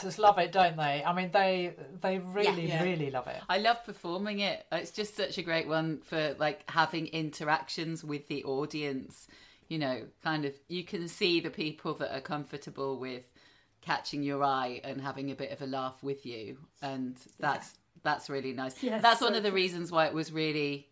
Audiences 0.01 0.19
love 0.19 0.37
it, 0.39 0.51
don't 0.51 0.77
they? 0.77 1.03
I 1.05 1.13
mean, 1.13 1.31
they 1.31 1.73
they 2.01 2.19
really 2.19 2.67
Yeah. 2.67 2.83
really 2.83 3.11
love 3.11 3.27
it. 3.27 3.41
I 3.49 3.57
love 3.57 3.83
performing 3.85 4.39
it. 4.39 4.65
It's 4.71 4.91
just 4.91 5.15
such 5.15 5.37
a 5.37 5.41
great 5.43 5.67
one 5.67 6.01
for 6.01 6.35
like 6.39 6.69
having 6.69 7.07
interactions 7.07 8.03
with 8.03 8.27
the 8.27 8.43
audience. 8.43 9.27
You 9.67 9.79
know, 9.79 10.07
kind 10.23 10.45
of 10.45 10.53
you 10.67 10.83
can 10.83 11.07
see 11.07 11.39
the 11.39 11.49
people 11.49 11.93
that 11.95 12.15
are 12.15 12.21
comfortable 12.21 12.97
with 12.97 13.31
catching 13.81 14.21
your 14.21 14.43
eye 14.43 14.81
and 14.83 15.01
having 15.01 15.31
a 15.31 15.35
bit 15.35 15.51
of 15.51 15.61
a 15.61 15.65
laugh 15.65 16.03
with 16.03 16.25
you, 16.25 16.57
and 16.81 17.17
that's 17.39 17.73
that's 18.03 18.29
really 18.29 18.53
nice. 18.53 18.81
Yes, 18.83 19.01
that's 19.01 19.21
one 19.21 19.35
of 19.35 19.43
the 19.43 19.51
reasons 19.51 19.91
why 19.91 20.07
it 20.07 20.13
was 20.13 20.31
really 20.31 20.87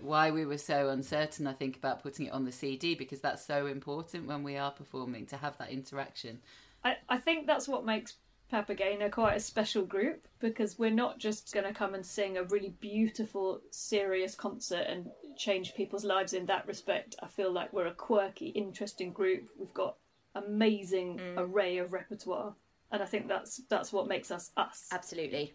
why 0.00 0.30
we 0.30 0.46
were 0.46 0.58
so 0.58 0.88
uncertain. 0.88 1.46
I 1.46 1.52
think 1.52 1.76
about 1.76 2.02
putting 2.02 2.26
it 2.26 2.32
on 2.32 2.44
the 2.44 2.52
CD 2.52 2.94
because 2.94 3.20
that's 3.20 3.44
so 3.44 3.66
important 3.66 4.26
when 4.26 4.42
we 4.42 4.56
are 4.56 4.70
performing 4.70 5.26
to 5.26 5.36
have 5.36 5.58
that 5.58 5.70
interaction. 5.70 6.40
I, 6.82 6.96
I 7.08 7.18
think 7.18 7.46
that's 7.46 7.68
what 7.68 7.84
makes 7.84 8.14
Papagena 8.54 9.10
quite 9.10 9.36
a 9.36 9.40
special 9.40 9.84
group 9.84 10.28
because 10.38 10.78
we're 10.78 10.88
not 10.88 11.18
just 11.18 11.52
going 11.52 11.66
to 11.66 11.74
come 11.74 11.92
and 11.94 12.06
sing 12.06 12.36
a 12.36 12.44
really 12.44 12.72
beautiful, 12.78 13.60
serious 13.72 14.36
concert 14.36 14.86
and 14.88 15.10
change 15.36 15.74
people's 15.74 16.04
lives 16.04 16.34
in 16.34 16.46
that 16.46 16.64
respect. 16.68 17.16
I 17.20 17.26
feel 17.26 17.50
like 17.50 17.72
we're 17.72 17.88
a 17.88 17.94
quirky, 17.94 18.50
interesting 18.50 19.12
group. 19.12 19.48
We've 19.58 19.74
got 19.74 19.96
amazing 20.36 21.20
array 21.36 21.78
of 21.78 21.92
repertoire, 21.92 22.54
and 22.92 23.02
I 23.02 23.06
think 23.06 23.26
that's 23.26 23.60
that's 23.68 23.92
what 23.92 24.06
makes 24.06 24.30
us 24.30 24.52
us. 24.56 24.86
Absolutely. 24.92 25.54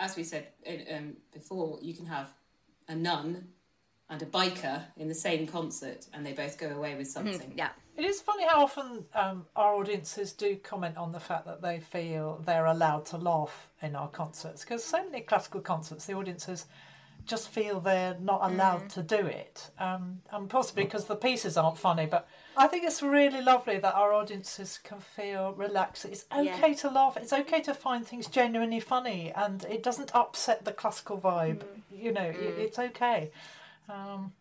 As 0.00 0.16
we 0.16 0.24
said 0.24 0.48
um, 0.92 1.14
before, 1.32 1.78
you 1.80 1.94
can 1.94 2.06
have 2.06 2.32
a 2.88 2.96
nun 2.96 3.46
and 4.10 4.22
a 4.22 4.26
biker 4.26 4.82
in 4.96 5.08
the 5.08 5.14
same 5.14 5.46
concert, 5.46 6.06
and 6.12 6.24
they 6.24 6.32
both 6.32 6.58
go 6.58 6.68
away 6.68 6.94
with 6.94 7.08
something. 7.08 7.52
Yeah. 7.56 7.70
It 7.96 8.04
is 8.04 8.20
funny 8.20 8.44
how 8.44 8.64
often 8.64 9.04
um, 9.14 9.46
our 9.54 9.76
audiences 9.76 10.32
do 10.32 10.56
comment 10.56 10.96
on 10.96 11.12
the 11.12 11.20
fact 11.20 11.46
that 11.46 11.62
they 11.62 11.78
feel 11.78 12.42
they're 12.44 12.66
allowed 12.66 13.06
to 13.06 13.16
laugh 13.16 13.70
in 13.80 13.94
our 13.94 14.08
concerts 14.08 14.62
because 14.62 14.82
so 14.82 15.04
many 15.04 15.22
classical 15.22 15.60
concerts, 15.60 16.06
the 16.06 16.14
audiences 16.14 16.66
just 17.26 17.48
feel 17.48 17.80
they're 17.80 18.16
not 18.20 18.40
allowed 18.42 18.90
to 18.90 19.02
do 19.02 19.16
it, 19.16 19.70
um, 19.78 20.20
and 20.30 20.48
possibly 20.50 20.84
because 20.84 21.06
the 21.06 21.16
pieces 21.16 21.56
aren't 21.56 21.78
funny. 21.78 22.04
But 22.06 22.28
I 22.56 22.66
think 22.66 22.84
it's 22.84 23.02
really 23.02 23.40
lovely 23.40 23.78
that 23.78 23.94
our 23.94 24.12
audiences 24.12 24.78
can 24.82 25.00
feel 25.00 25.52
relaxed. 25.52 26.04
It's 26.04 26.26
okay 26.36 26.74
to 26.74 26.90
laugh. 26.90 27.16
It's 27.16 27.32
okay 27.32 27.62
to 27.62 27.72
find 27.72 28.06
things 28.06 28.26
genuinely 28.26 28.80
funny, 28.80 29.32
and 29.34 29.64
it 29.64 29.82
doesn't 29.82 30.14
upset 30.14 30.64
the 30.64 30.72
classical 30.72 31.18
vibe. 31.18 31.62
You 31.90 32.12
know, 32.12 32.22
it, 32.28 32.58
it's 32.58 32.78
okay. 32.78 33.30
Um, 33.88 34.32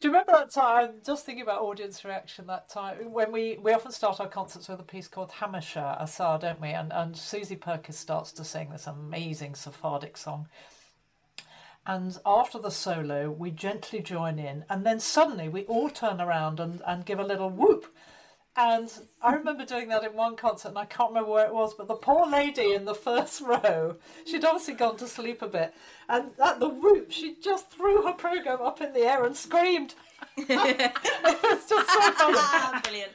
do 0.00 0.08
you 0.08 0.12
remember 0.12 0.32
that 0.32 0.50
time? 0.50 1.00
Just 1.04 1.26
thinking 1.26 1.42
about 1.42 1.62
audience 1.62 2.04
reaction 2.04 2.46
that 2.46 2.68
time 2.68 3.12
when 3.12 3.32
we 3.32 3.58
we 3.60 3.72
often 3.72 3.90
start 3.92 4.20
our 4.20 4.28
concerts 4.28 4.68
with 4.68 4.78
a 4.80 4.84
piece 4.84 5.08
called 5.08 5.30
Hamisha 5.30 6.00
Asar, 6.00 6.38
don't 6.38 6.60
we? 6.60 6.68
And 6.68 6.92
and 6.92 7.16
Susie 7.16 7.56
Perkins 7.56 7.98
starts 7.98 8.32
to 8.32 8.44
sing 8.44 8.70
this 8.70 8.86
amazing 8.86 9.54
Sephardic 9.54 10.16
song. 10.16 10.48
And 11.84 12.16
after 12.24 12.60
the 12.60 12.70
solo, 12.70 13.28
we 13.28 13.50
gently 13.50 14.00
join 14.00 14.38
in, 14.38 14.64
and 14.70 14.86
then 14.86 15.00
suddenly 15.00 15.48
we 15.48 15.64
all 15.64 15.90
turn 15.90 16.20
around 16.20 16.60
and, 16.60 16.80
and 16.86 17.04
give 17.04 17.18
a 17.18 17.24
little 17.24 17.50
whoop. 17.50 17.92
And 18.54 18.92
I 19.22 19.32
remember 19.32 19.64
doing 19.64 19.88
that 19.88 20.04
in 20.04 20.12
one 20.12 20.36
concert, 20.36 20.68
and 20.68 20.78
I 20.78 20.84
can't 20.84 21.08
remember 21.08 21.30
where 21.30 21.46
it 21.46 21.54
was, 21.54 21.72
but 21.72 21.88
the 21.88 21.94
poor 21.94 22.26
lady 22.26 22.74
in 22.74 22.84
the 22.84 22.94
first 22.94 23.40
row, 23.40 23.96
she'd 24.26 24.44
obviously 24.44 24.74
gone 24.74 24.98
to 24.98 25.08
sleep 25.08 25.40
a 25.40 25.48
bit, 25.48 25.72
and 26.08 26.32
at 26.38 26.60
the 26.60 26.68
whoop, 26.68 27.10
she 27.10 27.34
just 27.42 27.70
threw 27.70 28.02
her 28.02 28.12
program 28.12 28.60
up 28.60 28.82
in 28.82 28.92
the 28.92 29.00
air 29.00 29.24
and 29.24 29.36
screamed. 29.36 29.94
it 30.36 30.92
was 31.42 31.66
just 31.66 31.90
so 31.90 32.12
funny. 32.16 32.80
Brilliant. 32.82 33.12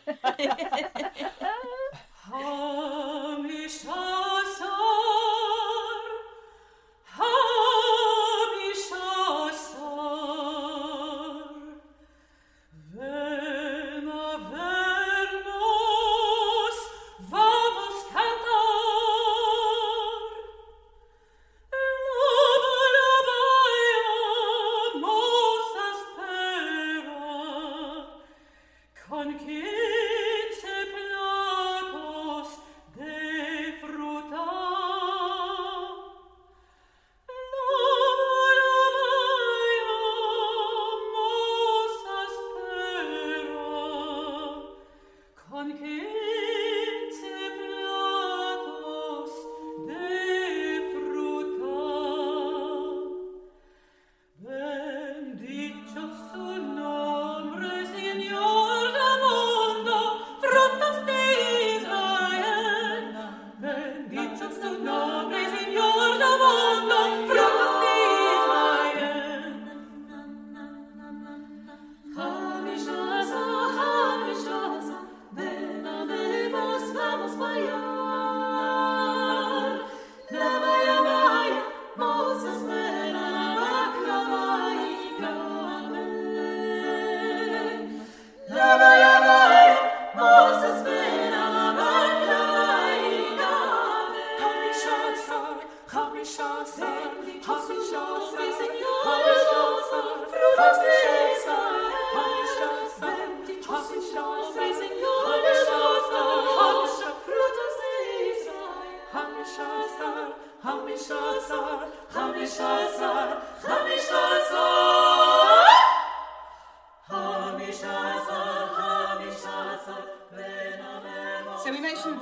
Ven 7.17 7.56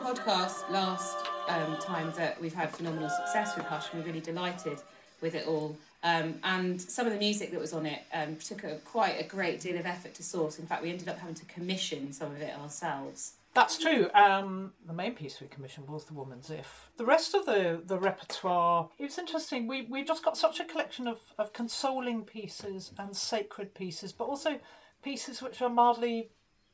podcast 0.06 0.70
last 0.70 1.26
um, 1.48 1.78
time 1.78 2.14
that 2.16 2.40
we've 2.40 2.54
had 2.54 2.70
phenomenal 2.70 3.10
success 3.10 3.58
with 3.58 3.66
Hush, 3.66 3.88
and 3.92 4.00
we're 4.00 4.06
really 4.06 4.22
delighted 4.22 4.78
with 5.20 5.34
it 5.34 5.48
all. 5.48 5.76
Um, 6.04 6.36
and 6.44 6.80
some 6.80 7.08
of 7.08 7.14
the 7.14 7.18
music 7.18 7.50
that 7.50 7.60
was 7.60 7.74
on 7.74 7.88
it 7.88 8.04
um, 8.14 8.36
took 8.36 8.64
a, 8.64 8.76
quite 8.86 9.20
a 9.20 9.24
great 9.24 9.62
deal 9.62 9.80
of 9.80 9.88
effort 9.88 10.14
to 10.14 10.22
source. 10.22 10.60
In 10.60 10.68
fact, 10.68 10.84
we 10.84 10.92
ended 10.92 11.10
up 11.10 11.18
having 11.18 11.34
to 11.34 11.46
commission 11.46 12.14
some 12.14 12.32
of 12.32 12.40
it 12.40 12.56
ourselves. 12.56 13.34
That's 13.56 13.80
true. 13.80 14.12
Um, 14.14 14.74
the 14.86 14.94
main 14.94 15.16
piece 15.16 15.42
we 15.42 15.48
commissioned 15.48 15.90
was 15.90 16.06
The 16.06 16.14
Woman's 16.14 16.52
If. 16.52 16.92
The 16.98 17.06
rest 17.06 17.34
of 17.34 17.48
the, 17.48 17.82
the 17.84 17.98
repertoire, 17.98 18.90
it 19.00 19.06
was 19.06 19.18
interesting. 19.18 19.66
We, 19.66 19.88
we 19.90 20.04
just 20.04 20.24
got 20.24 20.38
such 20.38 20.60
a 20.60 20.66
collection 20.66 21.08
of, 21.08 21.18
of 21.40 21.52
consoling 21.52 22.26
pieces 22.26 22.92
and 23.00 23.18
sacred 23.18 23.74
pieces, 23.74 24.12
but 24.12 24.26
also 24.26 24.60
pieces 25.02 25.42
which 25.42 25.64
are 25.64 25.70
mildly 25.70 26.30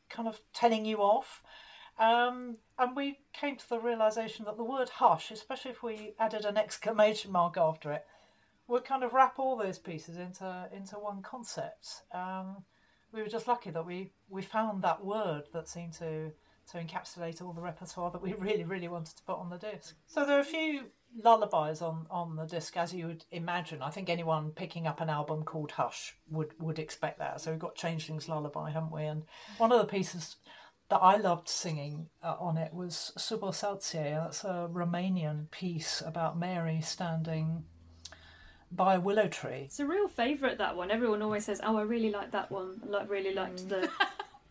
kind 0.09 0.27
of 0.27 0.41
telling 0.53 0.83
you 0.83 0.97
off. 0.97 1.41
Um, 1.99 2.57
and 2.79 2.95
we 2.95 3.19
came 3.33 3.57
to 3.57 3.69
the 3.69 3.79
realization 3.79 4.45
that 4.45 4.57
the 4.57 4.63
word 4.63 4.89
hush, 4.89 5.29
especially 5.31 5.71
if 5.71 5.83
we 5.83 6.13
added 6.19 6.45
an 6.45 6.57
exclamation 6.57 7.31
mark 7.31 7.57
after 7.57 7.91
it, 7.91 8.05
would 8.67 8.85
kind 8.85 9.03
of 9.03 9.13
wrap 9.13 9.37
all 9.37 9.57
those 9.57 9.77
pieces 9.77 10.17
into 10.17 10.67
into 10.73 10.95
one 10.95 11.21
concept. 11.21 12.03
Um, 12.13 12.63
we 13.11 13.21
were 13.21 13.27
just 13.27 13.47
lucky 13.47 13.69
that 13.71 13.85
we, 13.85 14.13
we 14.29 14.41
found 14.41 14.83
that 14.83 15.03
word 15.03 15.43
that 15.53 15.67
seemed 15.67 15.93
to 15.93 16.31
to 16.71 16.77
encapsulate 16.77 17.41
all 17.41 17.53
the 17.53 17.61
repertoire 17.61 18.11
that 18.11 18.21
we 18.21 18.33
really, 18.39 18.63
really 18.63 18.87
wanted 18.87 19.17
to 19.17 19.23
put 19.23 19.37
on 19.37 19.49
the 19.49 19.57
disc. 19.57 19.95
So 20.07 20.25
there 20.25 20.37
are 20.37 20.41
a 20.41 20.45
few 20.45 20.85
lullabies 21.21 21.81
on, 21.81 22.07
on 22.09 22.35
the 22.35 22.45
disc, 22.45 22.77
as 22.77 22.93
you 22.93 23.07
would 23.07 23.25
imagine. 23.31 23.81
I 23.81 23.89
think 23.89 24.09
anyone 24.09 24.51
picking 24.51 24.87
up 24.87 25.01
an 25.01 25.09
album 25.09 25.43
called 25.43 25.71
Hush 25.71 26.15
would, 26.29 26.53
would 26.59 26.79
expect 26.79 27.19
that. 27.19 27.41
So 27.41 27.51
we've 27.51 27.59
got 27.59 27.75
Changeling's 27.75 28.29
Lullaby, 28.29 28.71
haven't 28.71 28.91
we? 28.91 29.03
And 29.03 29.23
one 29.57 29.71
of 29.71 29.79
the 29.79 29.85
pieces 29.85 30.37
that 30.91 30.97
I 31.01 31.15
loved 31.15 31.47
singing 31.47 32.09
uh, 32.21 32.35
on 32.37 32.57
it 32.57 32.73
was 32.73 33.13
Sub 33.17 33.45
o 33.45 33.51
salcie. 33.51 34.13
That's 34.13 34.43
a 34.43 34.67
Romanian 34.69 35.49
piece 35.49 36.03
about 36.05 36.37
Mary 36.37 36.81
standing 36.81 37.63
by 38.69 38.95
a 38.95 38.99
willow 38.99 39.29
tree. 39.29 39.63
It's 39.65 39.79
a 39.79 39.85
real 39.85 40.09
favourite 40.09 40.57
that 40.57 40.75
one. 40.75 40.91
Everyone 40.91 41.21
always 41.21 41.45
says, 41.45 41.61
"Oh, 41.63 41.77
I 41.77 41.83
really 41.83 42.11
like 42.11 42.31
that 42.31 42.51
one. 42.51 42.81
I 42.85 42.89
like 42.89 43.09
really 43.09 43.33
liked 43.33 43.69
the 43.69 43.89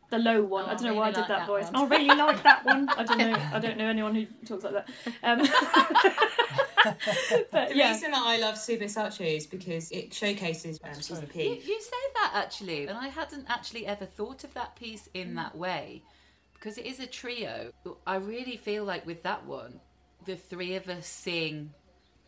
the 0.08 0.18
low 0.18 0.42
one." 0.42 0.64
I 0.64 0.72
Oh, 0.72 0.76
don't 0.76 0.84
know 0.84 0.94
why 0.94 1.08
I 1.08 1.12
did 1.12 1.18
like 1.20 1.28
that, 1.28 1.38
that 1.40 1.46
voice. 1.46 1.66
I 1.66 1.70
Oh, 1.74 1.86
really 1.86 2.08
like 2.08 2.42
that 2.42 2.64
one. 2.64 2.88
I 2.88 3.04
don't 3.04 3.18
know. 3.18 3.36
I 3.52 3.58
don't 3.58 3.76
know 3.76 3.88
anyone 3.88 4.14
who 4.14 4.24
talks 4.46 4.64
like 4.64 4.72
that. 4.72 4.88
Um, 5.22 5.40
but 7.52 7.68
The 7.68 7.76
yeah, 7.76 7.92
reason 7.92 8.12
that 8.12 8.22
I 8.24 8.38
love 8.38 8.56
Sub 8.56 8.80
o 8.80 8.84
salcie 8.86 9.36
is 9.36 9.46
because 9.46 9.90
it 9.92 10.14
showcases 10.14 10.80
um, 10.84 10.94
Susan 10.94 11.24
You, 11.24 11.28
P. 11.28 11.48
you 11.66 11.82
say 11.82 11.96
that 12.14 12.32
actually, 12.34 12.86
and 12.86 12.96
I 12.96 13.08
hadn't 13.08 13.44
actually 13.50 13.86
ever 13.86 14.06
thought 14.06 14.42
of 14.44 14.54
that 14.54 14.74
piece 14.76 15.06
in 15.12 15.34
that 15.34 15.54
way 15.54 16.02
because 16.60 16.76
it 16.76 16.86
is 16.86 17.00
a 17.00 17.06
trio. 17.06 17.72
I 18.06 18.16
really 18.16 18.56
feel 18.58 18.84
like 18.84 19.06
with 19.06 19.22
that 19.22 19.46
one, 19.46 19.80
the 20.26 20.36
three 20.36 20.76
of 20.76 20.88
us 20.88 21.06
sing 21.06 21.72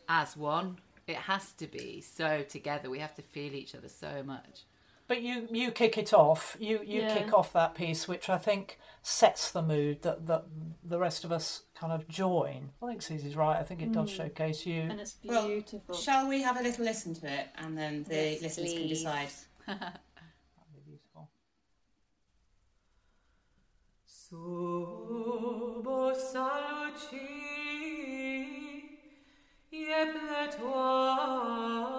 as 0.09 0.37
one. 0.37 0.79
It 1.07 1.16
has 1.16 1.53
to 1.55 1.66
be 1.66 2.01
so 2.01 2.42
together. 2.49 2.88
We 2.88 3.01
have 3.01 3.14
to 3.16 3.23
feel 3.23 3.55
each 3.55 3.75
other 3.75 3.88
so 3.88 4.23
much. 4.25 4.64
But 5.09 5.21
you, 5.21 5.49
you 5.51 5.73
kick 5.73 5.99
it 5.99 6.14
off. 6.14 6.57
You 6.59 6.81
you 6.85 7.03
Yeah. 7.03 7.14
kick 7.18 7.35
off 7.35 7.53
that 7.53 7.75
piece, 7.75 8.09
which 8.09 8.31
I 8.31 8.38
think 8.38 8.79
sets 9.03 9.51
the 9.51 9.61
mood 9.61 10.03
that, 10.03 10.27
that 10.27 10.45
the 10.85 10.99
rest 10.99 11.25
of 11.25 11.33
us 11.33 11.64
kind 11.75 11.92
of 11.92 12.09
join. 12.09 12.71
I 12.81 12.87
think 12.87 13.03
Susie's 13.03 13.37
right. 13.37 13.59
I 13.59 13.64
think 13.64 13.83
it 13.83 13.92
does 13.92 14.11
mm. 14.11 14.16
showcase 14.16 14.64
you. 14.64 14.83
and 14.83 15.01
it's 15.01 15.14
beautiful. 15.14 15.83
Well. 15.88 15.99
Shall 15.99 16.29
we 16.29 16.40
have 16.42 16.59
a 16.59 16.62
little 16.62 16.85
listen 16.85 17.14
to 17.14 17.27
it 17.31 17.49
and 17.57 17.77
then 17.77 18.05
the 18.05 18.14
Yes, 18.14 18.42
listeners 18.42 18.73
can 18.73 18.88
decide? 18.88 19.29
Subo 24.33 26.14
saluci, 26.16 27.29
ie 29.71 30.01
pletua 30.12 31.92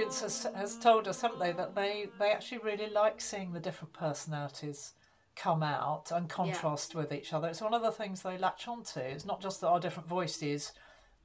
Audience 0.00 0.22
has, 0.22 0.46
has 0.56 0.78
told 0.78 1.06
us, 1.08 1.20
haven't 1.20 1.40
they, 1.40 1.52
that 1.52 1.74
they, 1.74 2.08
they 2.18 2.30
actually 2.30 2.56
really 2.64 2.88
like 2.88 3.20
seeing 3.20 3.52
the 3.52 3.60
different 3.60 3.92
personalities 3.92 4.94
come 5.36 5.62
out 5.62 6.10
and 6.10 6.26
contrast 6.26 6.94
with 6.94 7.12
each 7.12 7.34
other. 7.34 7.48
It's 7.48 7.60
one 7.60 7.74
of 7.74 7.82
the 7.82 7.92
things 7.92 8.22
they 8.22 8.38
latch 8.38 8.66
onto. 8.66 8.98
It's 8.98 9.26
not 9.26 9.42
just 9.42 9.60
that 9.60 9.68
our 9.68 9.78
different 9.78 10.08
voices, 10.08 10.72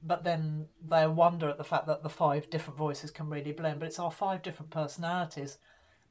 but 0.02 0.24
then 0.24 0.66
they 0.86 1.06
wonder 1.06 1.48
at 1.48 1.56
the 1.56 1.64
fact 1.64 1.86
that 1.86 2.02
the 2.02 2.10
five 2.10 2.50
different 2.50 2.76
voices 2.76 3.10
can 3.10 3.30
really 3.30 3.52
blend. 3.52 3.80
But 3.80 3.86
it's 3.86 3.98
our 3.98 4.10
five 4.10 4.42
different 4.42 4.70
personalities. 4.70 5.56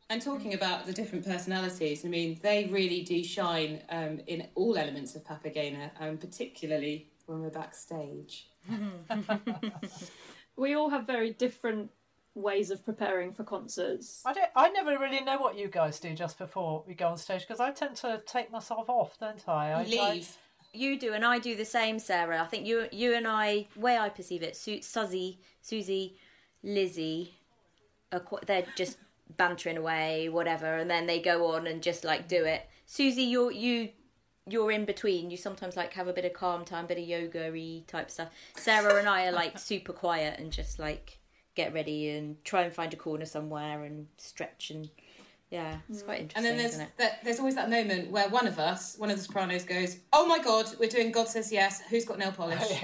And 0.09 0.19
talking 0.19 0.55
about 0.55 0.87
the 0.87 0.93
different 0.93 1.23
personalities, 1.23 2.03
I 2.03 2.07
mean, 2.07 2.39
they 2.41 2.65
really 2.71 3.03
do 3.03 3.23
shine 3.23 3.83
um, 3.89 4.21
in 4.25 4.47
all 4.55 4.75
elements 4.75 5.15
of 5.15 5.23
Papagena, 5.23 5.91
and 5.99 6.19
particularly 6.19 7.11
when 7.27 7.41
we're 7.41 7.51
backstage. 7.51 8.49
we 10.55 10.73
all 10.73 10.89
have 10.89 11.05
very 11.05 11.29
different 11.29 11.91
ways 12.35 12.69
of 12.69 12.83
preparing 12.85 13.31
for 13.31 13.43
concerts. 13.43 14.21
I 14.25 14.33
don't. 14.33 14.49
I 14.55 14.69
never 14.69 14.91
really 14.99 15.21
know 15.21 15.37
what 15.37 15.57
you 15.57 15.67
guys 15.67 15.99
do 15.99 16.13
just 16.13 16.37
before 16.37 16.83
we 16.87 16.93
go 16.93 17.07
on 17.07 17.17
stage 17.17 17.41
because 17.41 17.59
I 17.59 17.71
tend 17.71 17.95
to 17.97 18.21
take 18.25 18.51
myself 18.51 18.89
off, 18.89 19.17
don't 19.19 19.43
I? 19.47 19.71
I 19.71 19.81
You 19.83 19.99
I- 20.01 20.13
leave. 20.13 20.37
You 20.73 20.99
do, 20.99 21.13
and 21.13 21.23
I 21.23 21.39
do 21.39 21.55
the 21.55 21.63
same, 21.63 21.99
Sarah. 21.99 22.41
I 22.41 22.47
think 22.47 22.65
you, 22.67 22.87
you 22.91 23.13
and 23.15 23.25
I, 23.25 23.67
way 23.77 23.97
I 23.97 24.09
perceive 24.09 24.43
it, 24.43 24.57
Su- 24.57 24.81
Suzy, 24.81 25.39
Susie, 25.61 26.17
Lizzie, 26.63 27.33
are 28.11 28.19
qu- 28.19 28.39
they're 28.45 28.65
just 28.75 28.97
bantering 29.37 29.77
away, 29.77 30.27
whatever, 30.27 30.75
and 30.75 30.89
then 30.91 31.05
they 31.05 31.21
go 31.21 31.53
on 31.53 31.65
and 31.67 31.81
just 31.81 32.03
like 32.03 32.27
do 32.27 32.43
it. 32.43 32.67
Susie, 32.85 33.23
you're 33.23 33.53
you, 33.53 33.87
you're 34.47 34.69
in 34.69 34.83
between. 34.83 35.31
You 35.31 35.37
sometimes 35.37 35.77
like 35.77 35.93
have 35.93 36.09
a 36.09 36.13
bit 36.13 36.25
of 36.25 36.33
calm 36.33 36.65
time, 36.65 36.87
bit 36.87 36.97
of 36.97 37.05
yoga-y 37.05 37.83
type 37.87 38.11
stuff. 38.11 38.27
Sarah 38.57 38.95
and 38.99 39.07
I 39.07 39.27
are 39.27 39.31
like 39.31 39.57
super 39.71 39.93
quiet 39.93 40.39
and 40.41 40.51
just 40.51 40.77
like 40.77 41.19
get 41.55 41.73
ready 41.73 42.09
and 42.09 42.43
try 42.43 42.63
and 42.63 42.73
find 42.73 42.93
a 42.93 42.97
corner 42.97 43.25
somewhere 43.25 43.83
and 43.83 44.07
stretch 44.17 44.69
and 44.69 44.89
yeah, 45.51 45.77
it's 45.89 46.01
quite 46.01 46.21
interesting. 46.21 46.37
And 46.37 46.45
then 46.45 46.57
there's 46.57 46.73
isn't 46.73 46.87
it? 46.87 46.91
that, 46.97 47.23
there's 47.23 47.39
always 47.39 47.55
that 47.55 47.69
moment 47.69 48.09
where 48.09 48.27
one 48.29 48.47
of 48.47 48.59
us, 48.59 48.95
one 48.97 49.09
of 49.09 49.17
the 49.17 49.23
sopranos, 49.23 49.63
goes, 49.63 49.97
"Oh 50.11 50.25
my 50.25 50.39
God, 50.39 50.65
we're 50.79 50.89
doing 50.89 51.11
God 51.11 51.27
Says 51.27 51.51
Yes. 51.51 51.81
Who's 51.89 52.03
got 52.03 52.17
nail 52.17 52.31
polish?" 52.31 52.83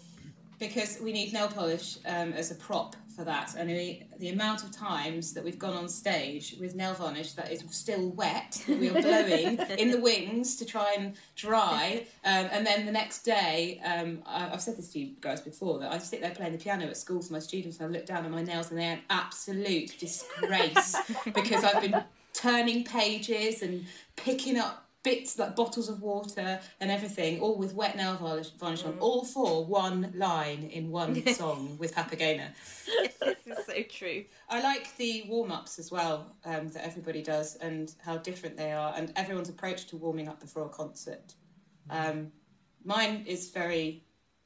because 0.58 0.98
we 1.00 1.12
need 1.12 1.32
nail 1.32 1.48
polish 1.48 1.98
um, 2.06 2.32
as 2.32 2.50
a 2.50 2.54
prop 2.54 2.96
for 3.18 3.24
that. 3.24 3.56
And 3.56 3.68
the, 3.68 4.00
the 4.20 4.28
amount 4.28 4.62
of 4.62 4.70
times 4.70 5.34
that 5.34 5.42
we've 5.42 5.58
gone 5.58 5.74
on 5.74 5.88
stage 5.88 6.54
with 6.60 6.76
nail 6.76 6.94
varnish 6.94 7.32
that 7.32 7.50
is 7.50 7.64
still 7.70 8.10
wet, 8.10 8.62
that 8.68 8.78
we 8.78 8.90
are 8.90 9.02
blowing 9.02 9.58
in 9.78 9.90
the 9.90 10.00
wings 10.00 10.54
to 10.56 10.64
try 10.64 10.94
and 10.96 11.14
dry. 11.34 12.06
Um, 12.24 12.48
and 12.52 12.64
then 12.64 12.86
the 12.86 12.92
next 12.92 13.24
day, 13.24 13.80
um, 13.84 14.22
I, 14.24 14.50
I've 14.50 14.62
said 14.62 14.76
this 14.76 14.90
to 14.92 15.00
you 15.00 15.16
guys 15.20 15.40
before, 15.40 15.80
that 15.80 15.92
I 15.92 15.98
sit 15.98 16.20
there 16.20 16.30
playing 16.30 16.52
the 16.52 16.58
piano 16.58 16.86
at 16.86 16.96
school 16.96 17.20
for 17.20 17.32
my 17.32 17.40
students 17.40 17.80
and 17.80 17.88
I 17.88 17.98
look 17.98 18.06
down 18.06 18.24
at 18.24 18.30
my 18.30 18.42
nails 18.42 18.70
and 18.70 18.78
they're 18.78 18.94
an 18.94 19.02
absolute 19.10 19.98
disgrace 19.98 20.96
because 21.34 21.64
I've 21.64 21.82
been 21.82 22.00
turning 22.32 22.84
pages 22.84 23.62
and 23.62 23.84
picking 24.14 24.58
up 24.58 24.87
bits 25.08 25.38
like 25.38 25.56
bottles 25.56 25.88
of 25.88 26.02
water 26.02 26.60
and 26.80 26.90
everything, 26.90 27.40
all 27.40 27.56
with 27.56 27.72
wet 27.74 27.96
nail 27.96 28.14
varnish, 28.16 28.50
varnish 28.50 28.84
on, 28.84 28.96
all 29.00 29.24
for 29.24 29.64
one 29.64 30.12
line 30.14 30.64
in 30.72 30.90
one 30.90 31.26
song 31.34 31.76
with 31.78 31.94
Papagena. 31.94 32.48
this 33.20 33.38
is 33.46 33.66
so 33.66 33.82
true. 33.88 34.24
I 34.48 34.60
like 34.60 34.96
the 34.96 35.24
warm 35.28 35.50
ups 35.52 35.78
as 35.78 35.90
well 35.90 36.34
um, 36.44 36.68
that 36.68 36.84
everybody 36.84 37.22
does 37.22 37.56
and 37.56 37.92
how 38.04 38.18
different 38.18 38.56
they 38.56 38.72
are, 38.72 38.92
and 38.96 39.12
everyone's 39.16 39.48
approach 39.48 39.86
to 39.88 39.96
warming 39.96 40.28
up 40.28 40.40
before 40.40 40.66
a 40.66 40.68
concert. 40.68 41.34
Um, 41.90 42.32
mine 42.84 43.24
is 43.26 43.50
very 43.50 44.04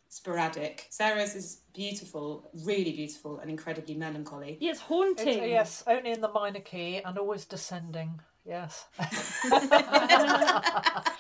sporadic. 0.09 0.87
Sarah's 0.91 1.35
is 1.35 1.63
beautiful, 1.75 2.51
really 2.65 2.93
beautiful, 2.93 3.39
and 3.41 3.51
incredibly 3.51 3.95
melancholy. 3.95 4.59
Yeah, 4.61 4.71
it's 4.71 4.81
It's, 4.81 4.87
haunting. 4.87 5.51
yes, 5.51 5.83
only 5.87 6.13
in 6.13 6.21
the 6.21 6.29
minor 6.31 6.61
key 6.61 6.99
and 7.05 7.19
always 7.19 7.47
descending. 7.47 8.21
Yes. 8.45 8.87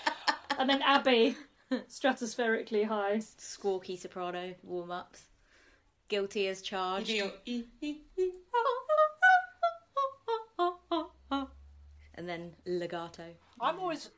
And 0.58 0.68
then 0.70 0.82
Abby, 0.82 1.34
stratospherically 1.72 2.86
high. 2.86 3.16
Squawky 3.16 3.98
soprano 3.98 4.54
warm 4.62 4.92
ups. 4.92 5.24
Guilty 6.08 6.46
as 6.46 6.62
charged. 6.62 7.06
do 7.06 7.14
your 7.14 7.32
e. 7.46 7.64
Ah. 11.30 11.48
And 12.14 12.28
then 12.28 12.52
legato. 12.64 13.34
I'm 13.60 13.80
always 13.80 14.10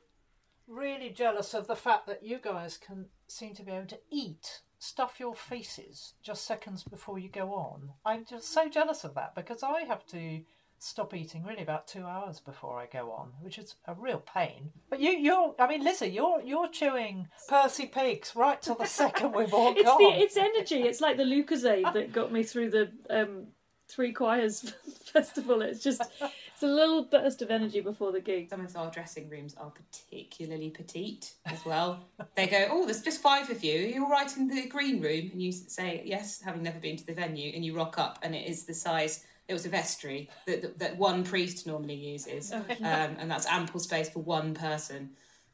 really 0.67 1.11
jealous 1.11 1.55
of 1.55 1.67
the 1.67 1.77
fact 1.77 2.07
that 2.09 2.23
you 2.23 2.39
guys 2.39 2.77
can 2.77 3.07
seem 3.27 3.55
to 3.55 3.63
be 3.63 3.73
able 3.73 3.87
to 3.87 4.01
eat, 4.11 4.61
stuff 4.79 5.19
your 5.19 5.35
faces 5.35 6.15
just 6.23 6.47
seconds 6.47 6.83
before 6.83 7.19
you 7.19 7.29
go 7.29 7.55
on. 7.55 7.93
I'm 8.05 8.25
just 8.29 8.53
so 8.53 8.69
jealous 8.69 9.05
of 9.05 9.15
that 9.15 9.35
because 9.35 9.63
I 9.63 9.85
have 9.85 10.05
to 10.09 10.41
stop 10.79 11.15
eating 11.15 11.43
really 11.45 11.63
about 11.63 11.87
two 11.87 12.05
hours 12.05 12.41
before 12.41 12.79
I 12.79 12.87
go 12.87 13.11
on, 13.13 13.33
which 13.41 13.59
is 13.59 13.75
a 13.87 13.95
real 13.95 14.19
pain. 14.19 14.71
But 14.91 15.01
you, 15.01 15.11
you're, 15.11 15.55
I 15.59 15.67
mean, 15.67 15.83
Lizzie, 15.85 16.09
you're 16.09 16.43
you're 16.43 16.69
chewing 16.69 17.29
Percy 17.49 17.87
Pigs 17.87 18.35
right 18.37 18.61
till 18.61 18.75
the 18.75 18.87
second 18.87 19.33
we've 19.33 19.55
all 19.55 19.73
It's 19.77 19.83
gone. 19.85 19.99
the 19.99 20.21
it's 20.21 20.37
energy. 20.37 20.83
It's 20.83 21.01
like 21.01 21.17
the 21.17 21.25
Lucozade 21.25 21.93
that 21.95 22.13
got 22.13 22.33
me 22.33 22.43
through 22.43 22.71
the 22.71 22.91
um, 23.11 23.47
Three 23.89 24.13
Choirs 24.13 24.75
festival. 25.05 25.63
It's 25.63 25.83
just 25.83 26.03
it's 26.21 26.63
a 26.63 26.67
little 26.67 27.05
burst 27.05 27.43
of 27.43 27.51
energy 27.51 27.81
before 27.81 28.13
the 28.13 28.21
gig. 28.21 28.49
Some 28.51 28.65
of 28.65 28.77
our 28.77 28.91
dressing 28.91 29.29
rooms 29.29 29.55
are 29.57 29.71
particularly 29.71 30.71
petite 30.71 31.33
as 31.47 31.65
well. 31.65 32.05
they 32.35 32.47
go, 32.47 32.67
Oh, 32.71 32.85
there's 32.85 33.03
just 33.03 33.21
five 33.23 33.51
of 33.51 33.63
you. 33.65 33.85
Are 33.85 33.89
you 33.89 34.05
all 34.05 34.11
right 34.11 34.37
in 34.37 34.49
the 34.49 34.67
green 34.69 35.01
room? 35.01 35.31
And 35.33 35.43
you 35.43 35.53
say, 35.53 36.03
Yes, 36.05 36.41
having 36.43 36.63
never 36.63 36.79
been 36.79 36.97
to 36.97 37.07
the 37.07 37.13
venue. 37.15 37.53
And 37.55 37.65
you 37.65 37.75
rock 37.75 37.99
up, 37.99 38.19
and 38.23 38.35
it 38.35 38.47
is 38.49 38.65
the 38.65 38.75
size. 38.75 39.25
It 39.49 39.53
was 39.53 39.67
a 39.67 39.69
vestry 39.69 40.31
that, 40.47 40.63
that, 40.63 40.79
that 40.79 40.97
one 40.97 41.25
priest 41.25 41.67
normally 41.67 41.95
uses. 41.95 42.53
Um, 42.53 42.65
and 42.83 43.31
that's 43.31 43.47
ample 43.47 43.81
space 43.81 44.09
for 44.09 44.21
one 44.21 44.55
person. 44.55 45.11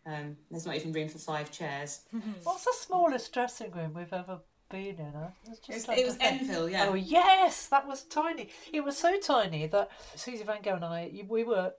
Um, 0.06 0.36
there's 0.50 0.66
not 0.66 0.76
even 0.76 0.92
room 0.92 1.08
for 1.08 1.18
five 1.18 1.50
chairs. 1.50 2.00
What's 2.42 2.64
the 2.64 2.74
smallest 2.78 3.32
dressing 3.32 3.70
room 3.72 3.94
we've 3.94 4.12
ever 4.12 4.40
been 4.70 4.96
in? 4.98 5.12
Huh? 5.14 5.28
It 5.44 5.58
just 5.66 5.68
was, 5.68 5.88
like 5.88 5.98
it 5.98 6.06
was. 6.06 6.16
Enfield, 6.20 6.70
yeah. 6.70 6.86
Oh 6.88 6.94
yes, 6.94 7.68
that 7.68 7.86
was 7.86 8.04
tiny. 8.04 8.48
It 8.72 8.82
was 8.82 8.96
so 8.96 9.18
tiny 9.18 9.66
that 9.66 9.90
Susie 10.14 10.44
Vango 10.44 10.76
and 10.76 10.84
I 10.84 11.24
we 11.28 11.44
were 11.44 11.72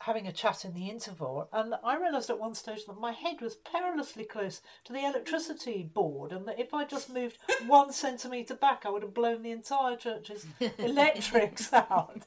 having 0.00 0.26
a 0.26 0.32
chat 0.32 0.64
in 0.64 0.74
the 0.74 0.88
interval, 0.88 1.48
and 1.52 1.74
I 1.84 1.96
realised 1.96 2.30
at 2.30 2.38
one 2.38 2.54
stage 2.54 2.86
that 2.86 2.98
my 3.00 3.12
head 3.12 3.40
was 3.40 3.56
perilously 3.56 4.24
close 4.24 4.60
to 4.84 4.92
the 4.92 5.04
electricity 5.04 5.82
board, 5.82 6.32
and 6.32 6.46
that 6.46 6.58
if 6.60 6.72
I 6.74 6.84
just 6.84 7.08
moved 7.10 7.38
one 7.66 7.92
centimetre 7.92 8.54
back, 8.54 8.84
I 8.86 8.90
would 8.90 9.02
have 9.02 9.14
blown 9.14 9.42
the 9.42 9.50
entire 9.50 9.96
church's 9.96 10.46
electrics 10.78 11.72
out. 11.72 12.22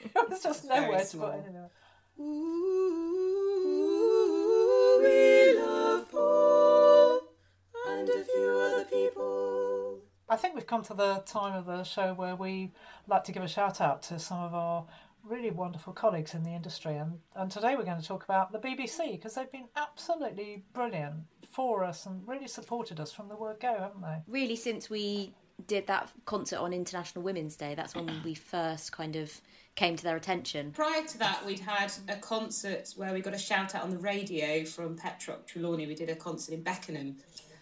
It 0.00 0.30
was 0.30 0.42
just 0.42 0.66
Very 0.68 0.80
nowhere 0.86 1.00
to 1.00 1.06
small. 1.06 1.30
put 1.30 1.38
anything. 1.44 1.68
We 5.00 5.58
love 5.58 6.10
Paul 6.10 7.20
and 7.88 8.08
a 8.08 8.24
few 8.24 8.50
other 8.50 8.84
people. 8.84 9.98
I 10.28 10.36
think 10.36 10.54
we've 10.54 10.66
come 10.66 10.82
to 10.84 10.94
the 10.94 11.22
time 11.26 11.54
of 11.56 11.66
the 11.66 11.82
show 11.84 12.14
where 12.14 12.36
we 12.36 12.72
like 13.06 13.24
to 13.24 13.32
give 13.32 13.42
a 13.42 13.48
shout 13.48 13.80
out 13.80 14.02
to 14.04 14.18
some 14.18 14.38
of 14.38 14.54
our 14.54 14.86
really 15.24 15.50
wonderful 15.50 15.92
colleagues 15.92 16.34
in 16.34 16.42
the 16.42 16.54
industry. 16.54 16.96
And, 16.96 17.18
and 17.36 17.50
today 17.50 17.76
we're 17.76 17.84
going 17.84 18.00
to 18.00 18.06
talk 18.06 18.24
about 18.24 18.52
the 18.52 18.58
BBC 18.58 19.12
because 19.12 19.34
they've 19.34 19.50
been 19.50 19.68
absolutely 19.76 20.64
brilliant 20.72 21.24
for 21.50 21.84
us 21.84 22.06
and 22.06 22.26
really 22.26 22.48
supported 22.48 23.00
us 23.00 23.12
from 23.12 23.28
the 23.28 23.36
word 23.36 23.60
go, 23.60 23.74
haven't 23.78 24.02
they? 24.02 24.18
Really, 24.26 24.56
since 24.56 24.90
we 24.90 25.34
did 25.66 25.86
that 25.86 26.10
concert 26.24 26.58
on 26.58 26.72
International 26.72 27.22
Women's 27.22 27.56
Day, 27.56 27.74
that's 27.74 27.94
when 27.94 28.10
we 28.24 28.34
first 28.34 28.92
kind 28.92 29.16
of 29.16 29.40
came 29.74 29.96
to 29.96 30.04
their 30.04 30.16
attention. 30.16 30.72
Prior 30.72 31.04
to 31.04 31.18
that, 31.18 31.44
we'd 31.46 31.60
had 31.60 31.92
a 32.08 32.16
concert 32.16 32.92
where 32.96 33.12
we 33.12 33.20
got 33.20 33.34
a 33.34 33.38
shout 33.38 33.74
out 33.74 33.82
on 33.82 33.90
the 33.90 33.98
radio 33.98 34.64
from 34.64 34.96
Petroc 34.96 35.46
Trelawny. 35.46 35.86
We 35.86 35.94
did 35.94 36.10
a 36.10 36.16
concert 36.16 36.54
in 36.54 36.62
Beckenham. 36.62 37.16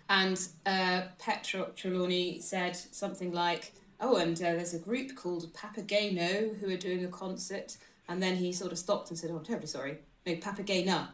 And 0.08 0.40
uh, 0.66 1.02
Petroc 1.20 1.76
Trelawny 1.76 2.42
said 2.42 2.74
something 2.74 3.32
like, 3.32 3.72
Oh, 4.00 4.16
and 4.16 4.36
uh, 4.38 4.52
there's 4.52 4.74
a 4.74 4.78
group 4.78 5.14
called 5.14 5.52
Papageno 5.52 6.58
who 6.58 6.70
are 6.70 6.76
doing 6.76 7.04
a 7.04 7.08
concert. 7.08 7.76
And 8.08 8.22
then 8.22 8.36
he 8.36 8.52
sort 8.52 8.72
of 8.72 8.78
stopped 8.78 9.10
and 9.10 9.18
said, 9.18 9.30
Oh, 9.30 9.36
I'm 9.36 9.44
terribly 9.44 9.68
sorry. 9.68 9.98
No, 10.26 10.34
Papagena. 10.36 11.08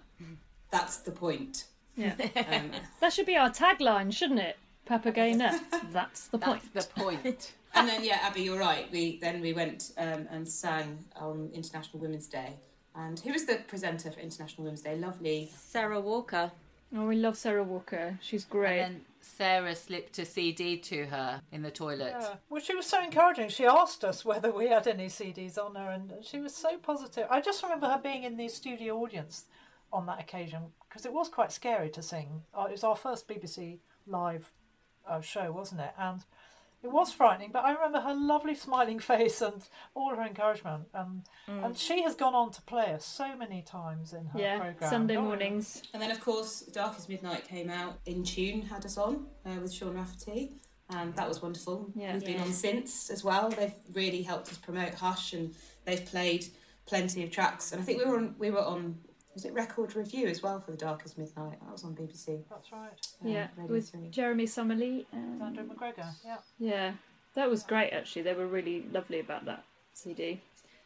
That's 0.70 0.98
the 0.98 1.10
point. 1.12 1.64
Yeah, 1.96 2.14
Um, 2.50 2.70
that 3.00 3.12
should 3.12 3.26
be 3.26 3.36
our 3.36 3.50
tagline, 3.50 4.12
shouldn't 4.12 4.40
it? 4.40 4.56
Papagena. 4.88 5.58
That's 5.92 6.28
the 6.28 6.38
point. 6.38 6.62
That's 6.74 6.86
the 6.86 7.00
point. 7.00 7.52
and 7.74 7.88
then, 7.88 8.04
yeah, 8.04 8.18
Abby, 8.22 8.42
you're 8.42 8.58
right. 8.58 8.90
We 8.92 9.18
Then 9.20 9.40
we 9.40 9.52
went 9.52 9.92
um, 9.98 10.26
and 10.30 10.46
sang 10.48 11.04
on 11.16 11.50
International 11.54 12.00
Women's 12.00 12.26
Day. 12.26 12.54
And 12.94 13.18
who 13.20 13.32
was 13.32 13.46
the 13.46 13.56
presenter 13.68 14.10
for 14.10 14.20
International 14.20 14.64
Women's 14.64 14.82
Day? 14.82 14.96
Lovely. 14.96 15.50
Sarah 15.56 16.00
Walker. 16.00 16.50
Oh, 16.94 17.06
we 17.06 17.16
love 17.16 17.36
Sarah 17.36 17.64
Walker. 17.64 18.18
She's 18.22 18.44
great. 18.44 18.80
and 18.80 18.94
then 18.96 19.04
Sarah 19.26 19.74
slipped 19.74 20.18
a 20.18 20.24
CD 20.24 20.78
to 20.78 21.06
her 21.06 21.42
in 21.52 21.62
the 21.62 21.70
toilet. 21.70 22.14
Yeah. 22.18 22.34
Well, 22.48 22.60
she 22.62 22.74
was 22.74 22.86
so 22.86 23.02
encouraging. 23.02 23.48
She 23.48 23.66
asked 23.66 24.04
us 24.04 24.24
whether 24.24 24.50
we 24.52 24.68
had 24.68 24.86
any 24.86 25.06
CDs 25.06 25.58
on 25.58 25.74
her, 25.74 25.90
and 25.90 26.12
she 26.22 26.38
was 26.38 26.54
so 26.54 26.78
positive. 26.78 27.26
I 27.30 27.40
just 27.40 27.62
remember 27.62 27.88
her 27.88 28.00
being 28.02 28.22
in 28.24 28.36
the 28.36 28.48
studio 28.48 28.96
audience 28.98 29.44
on 29.92 30.06
that 30.06 30.20
occasion 30.20 30.62
because 30.88 31.04
it 31.04 31.12
was 31.12 31.28
quite 31.28 31.52
scary 31.52 31.90
to 31.90 32.02
sing. 32.02 32.42
Uh, 32.54 32.64
It 32.68 32.72
was 32.72 32.84
our 32.84 32.96
first 32.96 33.28
BBC 33.28 33.78
live 34.06 34.52
uh, 35.08 35.20
show, 35.20 35.52
wasn't 35.52 35.80
it? 35.80 35.92
And 35.98 36.24
it 36.86 36.92
was 36.92 37.12
frightening, 37.12 37.50
but 37.52 37.64
I 37.64 37.72
remember 37.72 38.00
her 38.00 38.14
lovely 38.14 38.54
smiling 38.54 38.98
face 39.00 39.42
and 39.42 39.62
all 39.94 40.10
her 40.14 40.22
encouragement. 40.22 40.84
Um, 40.94 41.22
And 41.48 41.76
she 41.76 42.02
has 42.02 42.14
gone 42.14 42.34
on 42.34 42.50
to 42.52 42.62
play 42.62 42.92
us 42.92 43.04
so 43.04 43.36
many 43.36 43.62
times 43.62 44.12
in 44.12 44.26
her 44.26 44.38
yeah, 44.38 44.58
programme. 44.58 44.90
Sunday 44.90 45.16
mornings. 45.16 45.82
And 45.92 46.00
then, 46.00 46.10
of 46.10 46.20
course, 46.20 46.60
Darkest 46.60 47.08
Midnight 47.08 47.46
came 47.48 47.70
out 47.70 47.98
in 48.06 48.22
tune, 48.24 48.62
had 48.62 48.84
us 48.84 48.96
on 48.96 49.26
uh, 49.44 49.56
with 49.60 49.72
Sean 49.72 49.94
Rafferty, 49.96 50.52
and 50.90 51.14
that 51.16 51.28
was 51.28 51.42
wonderful. 51.42 51.90
Yeah. 51.94 52.12
We've 52.14 52.24
been 52.24 52.34
Yeah. 52.34 52.42
on 52.44 52.52
since 52.52 53.10
as 53.10 53.24
well. 53.24 53.50
They've 53.50 53.74
really 53.92 54.22
helped 54.22 54.48
us 54.52 54.58
promote 54.58 54.94
Hush, 54.94 55.32
and 55.32 55.54
they've 55.84 56.04
played 56.04 56.46
plenty 56.86 57.24
of 57.24 57.30
tracks. 57.32 57.72
And 57.72 57.82
I 57.82 57.84
think 57.84 57.98
we 57.98 58.04
were 58.08 58.16
on, 58.18 58.34
we 58.38 58.50
were 58.52 58.64
on 58.64 58.98
was 59.36 59.44
it 59.44 59.52
Record 59.52 59.94
Review 59.94 60.28
as 60.28 60.42
well 60.42 60.58
for 60.60 60.70
the 60.70 60.78
Darkest 60.78 61.18
Midnight? 61.18 61.60
That 61.60 61.70
was 61.70 61.84
on 61.84 61.94
BBC. 61.94 62.40
That's 62.48 62.72
right. 62.72 62.88
um, 63.22 63.28
yeah, 63.28 63.48
Radio 63.58 63.74
with 63.74 63.90
3. 63.90 64.08
Jeremy 64.08 64.46
Summerly. 64.46 65.04
And, 65.12 65.42
Andrew 65.42 65.68
McGregor, 65.68 66.08
yeah. 66.24 66.38
yeah, 66.58 66.92
that 67.34 67.50
was 67.50 67.62
great. 67.62 67.90
Actually, 67.90 68.22
they 68.22 68.32
were 68.32 68.46
really 68.46 68.86
lovely 68.90 69.20
about 69.20 69.44
that 69.44 69.62
CD. 69.92 70.40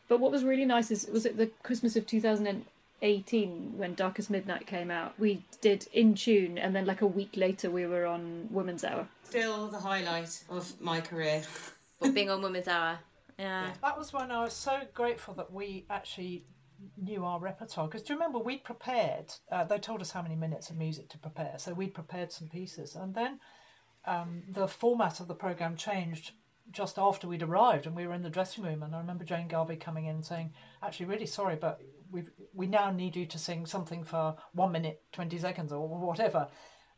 But 0.09 0.19
what 0.19 0.33
was 0.33 0.43
really 0.43 0.65
nice 0.65 0.91
is 0.91 1.07
was 1.07 1.25
it 1.25 1.37
the 1.37 1.47
Christmas 1.63 1.95
of 1.95 2.09
2018 2.09 3.75
when 3.77 3.95
Darkest 3.95 4.31
Midnight 4.31 4.67
came 4.67 4.91
out? 4.91 5.15
We 5.17 5.45
did 5.61 5.87
in 5.93 6.15
tune, 6.15 6.59
and 6.59 6.75
then 6.75 6.87
like 6.87 7.03
a 7.03 7.07
week 7.07 7.37
later 7.37 7.71
we 7.71 7.87
were 7.87 8.05
on 8.05 8.49
Women's 8.51 8.83
Hour. 8.83 9.07
Still 9.23 9.69
the 9.69 9.79
highlight 9.79 10.43
of 10.51 10.81
my 10.81 11.01
career. 11.01 11.45
But 12.01 12.15
being 12.15 12.31
on 12.31 12.43
Women's 12.43 12.67
Hour. 12.67 12.99
Yeah. 13.39 13.71
That 13.81 13.97
was 13.97 14.13
when 14.13 14.33
I 14.33 14.43
was 14.43 14.55
so 14.55 14.81
grateful 14.93 15.35
that 15.35 15.53
we 15.53 15.85
actually 15.89 16.43
knew 16.97 17.25
our 17.25 17.41
repertoire. 17.41 17.87
Because 17.87 18.03
do 18.03 18.13
you 18.13 18.19
remember 18.19 18.39
we 18.39 18.57
prepared? 18.57 19.35
Uh, 19.51 19.65
they 19.65 19.79
told 19.79 20.01
us 20.01 20.13
how 20.13 20.23
many 20.23 20.37
minutes 20.37 20.71
of 20.71 20.77
music 20.77 21.09
to 21.11 21.19
prepare, 21.19 21.55
so 21.59 21.73
we 21.75 21.87
prepared 21.89 22.33
some 22.33 22.49
pieces, 22.49 22.95
and 22.95 23.15
then 23.15 23.41
um, 24.05 24.43
the 24.49 24.69
format 24.69 25.21
of 25.21 25.29
the 25.29 25.35
program 25.35 25.77
changed 25.77 26.33
just 26.71 26.99
after 26.99 27.27
we'd 27.27 27.43
arrived, 27.43 27.87
and 27.87 27.97
we 27.97 28.07
were 28.07 28.15
in 28.15 28.23
the 28.23 28.31
dressing 28.31 28.65
room. 28.65 28.83
And 28.83 28.95
I 28.95 28.99
remember 28.99 29.25
Jane 29.25 29.49
Garvey 29.49 29.77
coming 29.77 30.07
in 30.07 30.23
saying, 30.23 30.53
"Actually, 30.83 31.07
really 31.07 31.27
sorry, 31.27 31.57
but 31.57 31.81
we 32.11 32.25
we 32.55 32.67
now 32.67 32.91
need 32.91 33.17
you 33.17 33.27
to 33.27 33.39
sing 33.39 33.67
something 33.67 34.05
for 34.05 34.37
one 34.53 34.73
minute 34.73 35.03
twenty 35.13 35.39
seconds 35.39 35.73
or 35.73 35.87
whatever." 35.89 36.49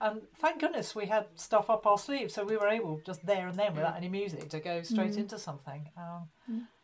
And 0.01 0.23
thank 0.37 0.61
goodness 0.61 0.97
we 0.97 1.07
had 1.07 1.27
stuff 1.37 1.71
up 1.71 1.87
our 1.87 1.97
sleeves, 1.97 2.35
so 2.35 2.45
we 2.45 2.57
were 2.57 2.67
able 2.69 3.01
just 3.07 3.25
there 3.25 3.47
and 3.47 3.57
then, 3.57 3.75
without 3.77 3.97
any 3.97 4.09
music, 4.09 4.49
to 4.51 4.59
go 4.59 4.83
straight 4.83 5.13
into 5.17 5.39
something. 5.39 5.91
Um, 5.97 6.29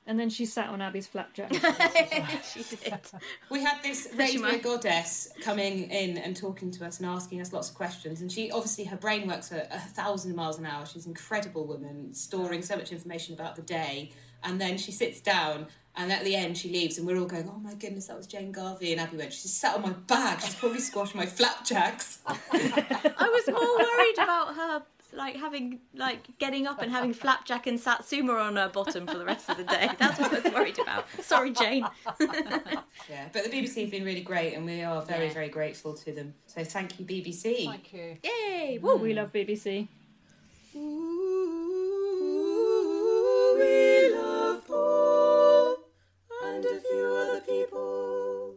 And 0.08 0.18
then 0.18 0.30
she 0.30 0.46
sat 0.46 0.70
on 0.70 0.80
Abby's 0.80 1.06
flapjack. 1.06 1.52
she 2.52 2.62
did. 2.62 2.98
We 3.50 3.62
had 3.62 3.82
this 3.82 4.08
she 4.10 4.38
radio 4.38 4.58
goddess 4.58 5.28
coming 5.42 5.90
in 5.90 6.16
and 6.16 6.34
talking 6.34 6.70
to 6.72 6.86
us 6.86 6.98
and 6.98 7.06
asking 7.06 7.42
us 7.42 7.52
lots 7.52 7.68
of 7.68 7.74
questions. 7.74 8.22
And 8.22 8.32
she 8.32 8.50
obviously 8.50 8.84
her 8.84 8.96
brain 8.96 9.28
works 9.28 9.52
at 9.52 9.68
a 9.70 9.78
thousand 9.78 10.34
miles 10.34 10.58
an 10.58 10.64
hour. 10.64 10.86
She's 10.86 11.04
an 11.04 11.10
incredible 11.10 11.66
woman, 11.66 12.14
storing 12.14 12.62
so 12.62 12.76
much 12.76 12.90
information 12.90 13.34
about 13.34 13.54
the 13.54 13.62
day. 13.62 14.10
And 14.42 14.58
then 14.58 14.78
she 14.78 14.92
sits 14.92 15.20
down, 15.20 15.66
and 15.96 16.10
at 16.10 16.24
the 16.24 16.34
end 16.36 16.56
she 16.56 16.70
leaves, 16.70 16.96
and 16.96 17.06
we're 17.06 17.18
all 17.18 17.26
going, 17.26 17.50
"Oh 17.52 17.58
my 17.58 17.74
goodness, 17.74 18.06
that 18.06 18.16
was 18.16 18.28
Jane 18.28 18.52
Garvey." 18.52 18.92
And 18.92 19.00
Abby 19.00 19.16
went, 19.16 19.32
"She 19.32 19.48
sat 19.48 19.74
on 19.74 19.82
my 19.82 19.90
bag. 19.90 20.40
She's 20.40 20.54
probably 20.54 20.78
squashed 20.78 21.16
my 21.16 21.26
flapjacks." 21.26 22.20
I 22.26 23.28
was 23.32 23.48
more 23.48 23.78
worried 23.78 24.18
about 24.18 24.54
her 24.54 24.82
like 25.12 25.36
having 25.36 25.80
like 25.94 26.38
getting 26.38 26.66
up 26.66 26.82
and 26.82 26.92
having 26.92 27.12
flapjack 27.14 27.66
and 27.66 27.80
satsuma 27.80 28.34
on 28.34 28.56
her 28.56 28.68
bottom 28.68 29.06
for 29.06 29.16
the 29.18 29.24
rest 29.24 29.48
of 29.48 29.56
the 29.56 29.64
day. 29.64 29.88
That's 29.98 30.18
what 30.20 30.32
I 30.32 30.40
was 30.40 30.52
worried 30.52 30.78
about. 30.78 31.06
Sorry, 31.22 31.50
Jane. 31.50 31.86
yeah, 32.20 33.28
but 33.32 33.44
the 33.44 33.50
BBC 33.50 33.80
have 33.82 33.90
been 33.90 34.04
really 34.04 34.20
great, 34.20 34.54
and 34.54 34.66
we 34.66 34.82
are 34.82 35.00
very, 35.02 35.26
Yeah. 35.28 35.32
very 35.34 35.48
grateful 35.48 35.94
to 35.94 36.12
them. 36.12 36.34
So 36.46 36.62
thank 36.64 36.98
you, 37.00 37.06
BBC. 37.06 37.64
thank 37.66 37.92
you. 37.92 38.16
Yay! 38.22 38.78
Woo, 38.82 38.96
we 38.96 39.14
love 39.14 39.32
BBC. 39.32 39.88
Ooh, 40.76 40.78
We 43.58 44.14
love 44.14 44.66
Paul 44.66 45.76
and 46.44 46.64
a 46.64 46.80
few 46.80 47.06
other 47.06 47.40
people. 47.40 48.56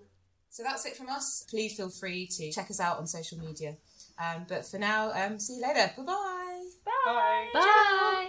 So 0.49 0.63
that's 0.63 0.85
it 0.85 0.95
from 0.97 1.09
us. 1.09 1.45
Please 1.49 1.75
feel 1.77 1.89
free 1.89 2.27
to 2.27 2.51
check 2.51 2.69
us 2.69 2.79
out 2.79 2.97
on 2.99 3.07
social 3.07 3.39
media. 3.39 3.77
Um, 4.19 4.45
but 4.47 4.65
for 4.65 4.77
now, 4.77 5.11
um, 5.13 5.39
see 5.39 5.55
you 5.55 5.61
later. 5.61 5.91
Bye 5.97 6.03
bye 6.03 6.40
bye. 7.05 7.49
Bye. 7.53 7.61
Bye. 7.61 8.27